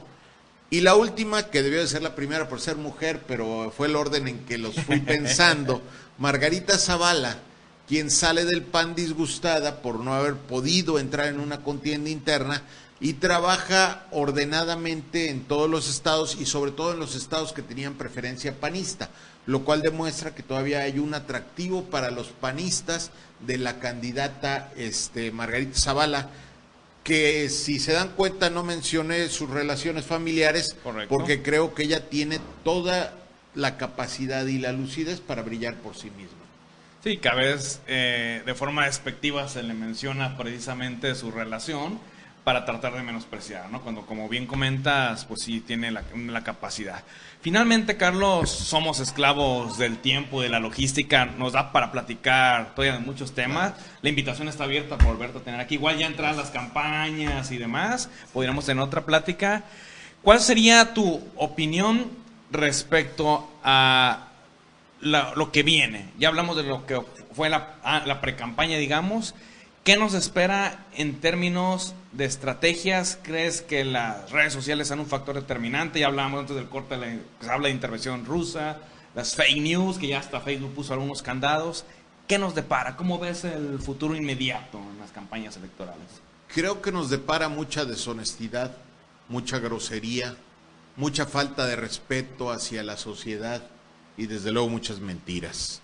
Y 0.70 0.80
la 0.80 0.94
última, 0.96 1.50
que 1.50 1.62
debió 1.62 1.80
de 1.80 1.86
ser 1.86 2.02
la 2.02 2.14
primera 2.14 2.48
por 2.48 2.60
ser 2.60 2.76
mujer, 2.76 3.22
pero 3.28 3.72
fue 3.76 3.86
el 3.86 3.96
orden 3.96 4.28
en 4.28 4.40
que 4.40 4.58
los 4.58 4.74
fui 4.74 5.00
pensando, 5.00 5.82
Margarita 6.18 6.78
Zavala, 6.78 7.38
quien 7.86 8.10
sale 8.10 8.44
del 8.44 8.62
PAN 8.62 8.94
disgustada 8.94 9.82
por 9.82 10.00
no 10.00 10.14
haber 10.14 10.34
podido 10.34 10.98
entrar 10.98 11.28
en 11.28 11.38
una 11.38 11.62
contienda 11.62 12.10
interna 12.10 12.62
y 13.00 13.14
trabaja 13.14 14.06
ordenadamente 14.12 15.28
en 15.28 15.44
todos 15.44 15.68
los 15.68 15.90
estados 15.90 16.38
y 16.40 16.46
sobre 16.46 16.70
todo 16.70 16.94
en 16.94 17.00
los 17.00 17.14
estados 17.14 17.52
que 17.52 17.62
tenían 17.62 17.94
preferencia 17.94 18.58
panista, 18.58 19.10
lo 19.46 19.64
cual 19.64 19.82
demuestra 19.82 20.34
que 20.34 20.42
todavía 20.42 20.80
hay 20.80 20.98
un 20.98 21.12
atractivo 21.12 21.84
para 21.84 22.10
los 22.10 22.28
panistas 22.28 23.10
de 23.46 23.58
la 23.58 23.78
candidata 23.78 24.72
este, 24.76 25.32
Margarita 25.32 25.78
Zavala 25.78 26.30
que 27.04 27.50
si 27.50 27.78
se 27.78 27.92
dan 27.92 28.08
cuenta 28.16 28.50
no 28.50 28.64
mencioné 28.64 29.28
sus 29.28 29.50
relaciones 29.50 30.06
familiares 30.06 30.74
porque 31.08 31.42
creo 31.42 31.74
que 31.74 31.84
ella 31.84 32.08
tiene 32.08 32.40
toda 32.64 33.14
la 33.54 33.76
capacidad 33.76 34.44
y 34.46 34.58
la 34.58 34.72
lucidez 34.72 35.20
para 35.20 35.42
brillar 35.42 35.74
por 35.76 35.94
sí 35.94 36.10
misma. 36.10 36.38
Sí, 37.04 37.18
cada 37.18 37.36
vez 37.36 37.82
eh, 37.86 38.42
de 38.46 38.54
forma 38.54 38.86
despectiva 38.86 39.46
se 39.48 39.62
le 39.62 39.74
menciona 39.74 40.38
precisamente 40.38 41.14
su 41.14 41.30
relación 41.30 42.00
para 42.44 42.66
tratar 42.66 42.92
de 42.92 43.02
menospreciar, 43.02 43.70
¿no? 43.70 43.80
Cuando, 43.80 44.04
como 44.04 44.28
bien 44.28 44.46
comentas, 44.46 45.24
pues 45.24 45.40
sí 45.40 45.60
tiene 45.60 45.90
la, 45.90 46.04
la, 46.14 46.44
capacidad. 46.44 47.02
Finalmente, 47.40 47.96
Carlos, 47.96 48.50
somos 48.50 49.00
esclavos 49.00 49.78
del 49.78 49.96
tiempo, 49.96 50.42
de 50.42 50.50
la 50.50 50.60
logística, 50.60 51.24
nos 51.24 51.54
da 51.54 51.72
para 51.72 51.90
platicar 51.90 52.74
todavía 52.74 52.98
de 52.98 53.04
muchos 53.04 53.34
temas. 53.34 53.72
La 54.02 54.10
invitación 54.10 54.48
está 54.48 54.64
abierta 54.64 54.98
por 54.98 55.08
volverte 55.08 55.38
a 55.38 55.40
tener 55.40 55.58
aquí. 55.58 55.76
Igual 55.76 55.96
ya 55.96 56.06
entran 56.06 56.36
las 56.36 56.50
campañas 56.50 57.50
y 57.50 57.56
demás, 57.56 58.10
podríamos 58.34 58.66
tener 58.66 58.84
otra 58.84 59.06
plática. 59.06 59.64
¿Cuál 60.20 60.40
sería 60.40 60.92
tu 60.92 61.22
opinión 61.36 62.10
respecto 62.50 63.50
a 63.62 64.28
lo 65.00 65.50
que 65.50 65.62
viene? 65.62 66.10
Ya 66.18 66.28
hablamos 66.28 66.58
de 66.58 66.64
lo 66.64 66.84
que 66.84 67.00
fue 67.32 67.48
la, 67.48 67.76
ah, 67.82 68.02
la 68.04 68.20
pre-campaña, 68.20 68.76
digamos. 68.76 69.34
¿Qué 69.84 69.98
nos 69.98 70.14
espera 70.14 70.86
en 70.94 71.20
términos 71.20 71.94
de 72.12 72.24
estrategias? 72.24 73.18
¿Crees 73.22 73.60
que 73.60 73.84
las 73.84 74.30
redes 74.30 74.54
sociales 74.54 74.88
son 74.88 75.00
un 75.00 75.06
factor 75.06 75.34
determinante? 75.34 76.00
Ya 76.00 76.06
hablábamos 76.06 76.40
antes 76.40 76.56
del 76.56 76.70
corte, 76.70 76.96
se 77.38 77.50
habla 77.50 77.68
de 77.68 77.74
intervención 77.74 78.24
rusa, 78.24 78.78
las 79.14 79.34
fake 79.34 79.60
news, 79.60 79.98
que 79.98 80.08
ya 80.08 80.20
hasta 80.20 80.40
Facebook 80.40 80.72
puso 80.72 80.94
algunos 80.94 81.20
candados. 81.20 81.84
¿Qué 82.26 82.38
nos 82.38 82.54
depara? 82.54 82.96
¿Cómo 82.96 83.18
ves 83.18 83.44
el 83.44 83.78
futuro 83.78 84.16
inmediato 84.16 84.78
en 84.78 84.98
las 85.00 85.10
campañas 85.10 85.58
electorales? 85.58 86.06
Creo 86.48 86.80
que 86.80 86.90
nos 86.90 87.10
depara 87.10 87.50
mucha 87.50 87.84
deshonestidad, 87.84 88.74
mucha 89.28 89.58
grosería, 89.58 90.34
mucha 90.96 91.26
falta 91.26 91.66
de 91.66 91.76
respeto 91.76 92.50
hacia 92.50 92.82
la 92.84 92.96
sociedad 92.96 93.62
y 94.16 94.28
desde 94.28 94.50
luego 94.50 94.70
muchas 94.70 95.00
mentiras. 95.00 95.82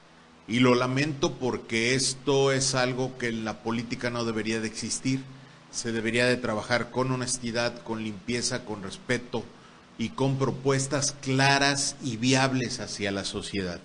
Y 0.51 0.59
lo 0.59 0.75
lamento 0.75 1.35
porque 1.35 1.95
esto 1.95 2.51
es 2.51 2.75
algo 2.75 3.17
que 3.19 3.29
en 3.29 3.45
la 3.45 3.63
política 3.63 4.11
no 4.11 4.25
debería 4.25 4.59
de 4.61 4.67
existir. 4.67 5.23
Se 5.71 5.93
debería 5.93 6.27
de 6.27 6.37
trabajar 6.37 6.91
con 6.91 7.13
honestidad, 7.13 7.81
con 7.85 8.03
limpieza, 8.03 8.65
con 8.65 8.83
respeto 8.83 9.45
y 9.97 10.09
con 10.09 10.39
propuestas 10.39 11.15
claras 11.23 11.95
y 12.03 12.17
viables 12.17 12.81
hacia 12.81 13.13
la 13.13 13.25
sociedad. 13.25 13.79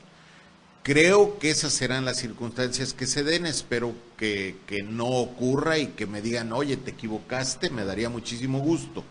Creo 0.81 1.37
que 1.37 1.51
esas 1.51 1.71
serán 1.71 2.03
las 2.03 2.17
circunstancias 2.17 2.95
que 2.95 3.05
se 3.05 3.23
den. 3.23 3.45
Espero 3.45 3.93
que, 4.17 4.57
que 4.65 4.81
no 4.81 5.05
ocurra 5.05 5.77
y 5.77 5.89
que 5.89 6.07
me 6.07 6.23
digan, 6.23 6.51
oye, 6.51 6.77
te 6.77 6.91
equivocaste, 6.91 7.69
me 7.69 7.85
daría 7.85 8.09
muchísimo 8.09 8.57
gusto. 8.57 9.03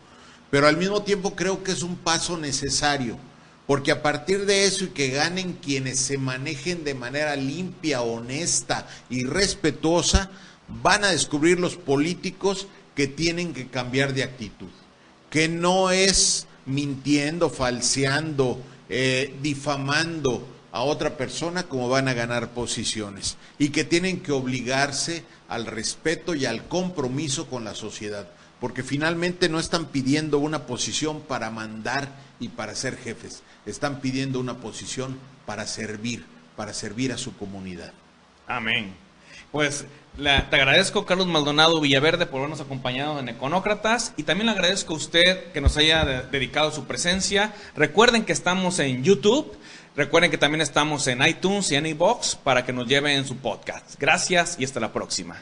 Pero 0.51 0.67
al 0.67 0.77
mismo 0.77 1.05
tiempo 1.05 1.37
creo 1.37 1.63
que 1.63 1.71
es 1.71 1.85
un 1.85 1.95
paso 1.95 2.37
necesario 2.37 3.17
porque 3.67 3.93
a 3.93 4.03
partir 4.03 4.45
de 4.47 4.67
eso 4.67 4.85
y 4.85 4.89
que 4.89 5.09
ganen 5.09 5.55
quienes 5.55 5.99
se 5.99 6.19
manejen 6.19 6.85
de 6.85 6.95
manera 6.95 7.35
limpia, 7.37 8.03
honesta 8.03 8.87
y 9.09 9.25
respetuosa, 9.25 10.31
van 10.69 11.05
a 11.05 11.11
descubrir 11.11 11.59
los 11.59 11.77
políticos 11.77 12.67
que 12.95 13.07
tienen 13.07 13.55
que 13.55 13.69
cambiar 13.69 14.13
de 14.15 14.23
actitud, 14.23 14.69
que 15.31 15.49
no 15.49 15.91
es 15.91 16.47
mintiendo, 16.67 17.51
falseando, 17.51 18.61
eh, 18.89 19.35
difamando 19.43 20.47
a 20.73 20.83
otra 20.83 21.17
persona 21.17 21.65
como 21.65 21.89
van 21.89 22.09
a 22.09 22.15
ganar 22.15 22.51
posiciones. 22.51 23.37
Y 23.59 23.69
que 23.69 23.85
tienen 23.85 24.21
que 24.21 24.33
obligarse 24.33 25.25
al 25.49 25.67
respeto 25.67 26.35
y 26.35 26.47
al 26.47 26.67
compromiso 26.67 27.47
con 27.47 27.65
la 27.65 27.75
sociedad, 27.75 28.29
porque 28.61 28.83
finalmente 28.83 29.49
no 29.49 29.61
están 29.61 29.87
pidiendo 29.87 30.39
una 30.39 30.67
posición 30.67 31.21
para 31.21 31.51
mandar 31.51 32.24
y 32.41 32.49
para 32.49 32.75
ser 32.75 32.97
jefes, 32.97 33.43
están 33.67 34.01
pidiendo 34.01 34.41
una 34.41 34.59
posición 34.59 35.19
para 35.47 35.67
servir, 35.67 36.25
para 36.57 36.73
servir 36.73 37.13
a 37.13 37.19
su 37.19 37.37
comunidad. 37.37 37.93
Amén. 38.47 38.95
Pues 39.53 39.87
te 40.17 40.57
agradezco, 40.57 41.07
Carlos 41.07 41.27
Maldonado 41.27 41.81
Villaverde, 41.81 42.27
por 42.27 42.39
habernos 42.39 42.61
acompañado 42.61 43.19
en 43.19 43.29
Econócratas 43.29 44.13
y 44.17 44.25
también 44.25 44.47
le 44.47 44.53
agradezco 44.53 44.95
a 44.95 44.97
usted 44.97 45.53
que 45.53 45.61
nos 45.61 45.77
haya 45.77 46.05
dedicado 46.31 46.73
su 46.73 46.85
presencia. 46.87 47.53
Recuerden 47.77 48.25
que 48.25 48.33
estamos 48.33 48.79
en 48.79 49.03
YouTube, 49.05 49.57
recuerden 49.97 50.31
que 50.31 50.39
también 50.39 50.61
estamos 50.61 51.07
en 51.07 51.25
iTunes 51.25 51.71
y 51.71 51.77
en 51.77 51.87
iBox 51.87 52.37
para 52.37 52.65
que 52.65 52.73
nos 52.73 52.87
lleven 52.87 53.25
su 53.25 53.37
podcast. 53.37 53.95
Gracias 53.99 54.57
y 54.59 54.65
hasta 54.65 54.81
la 54.81 54.93
próxima. 54.93 55.37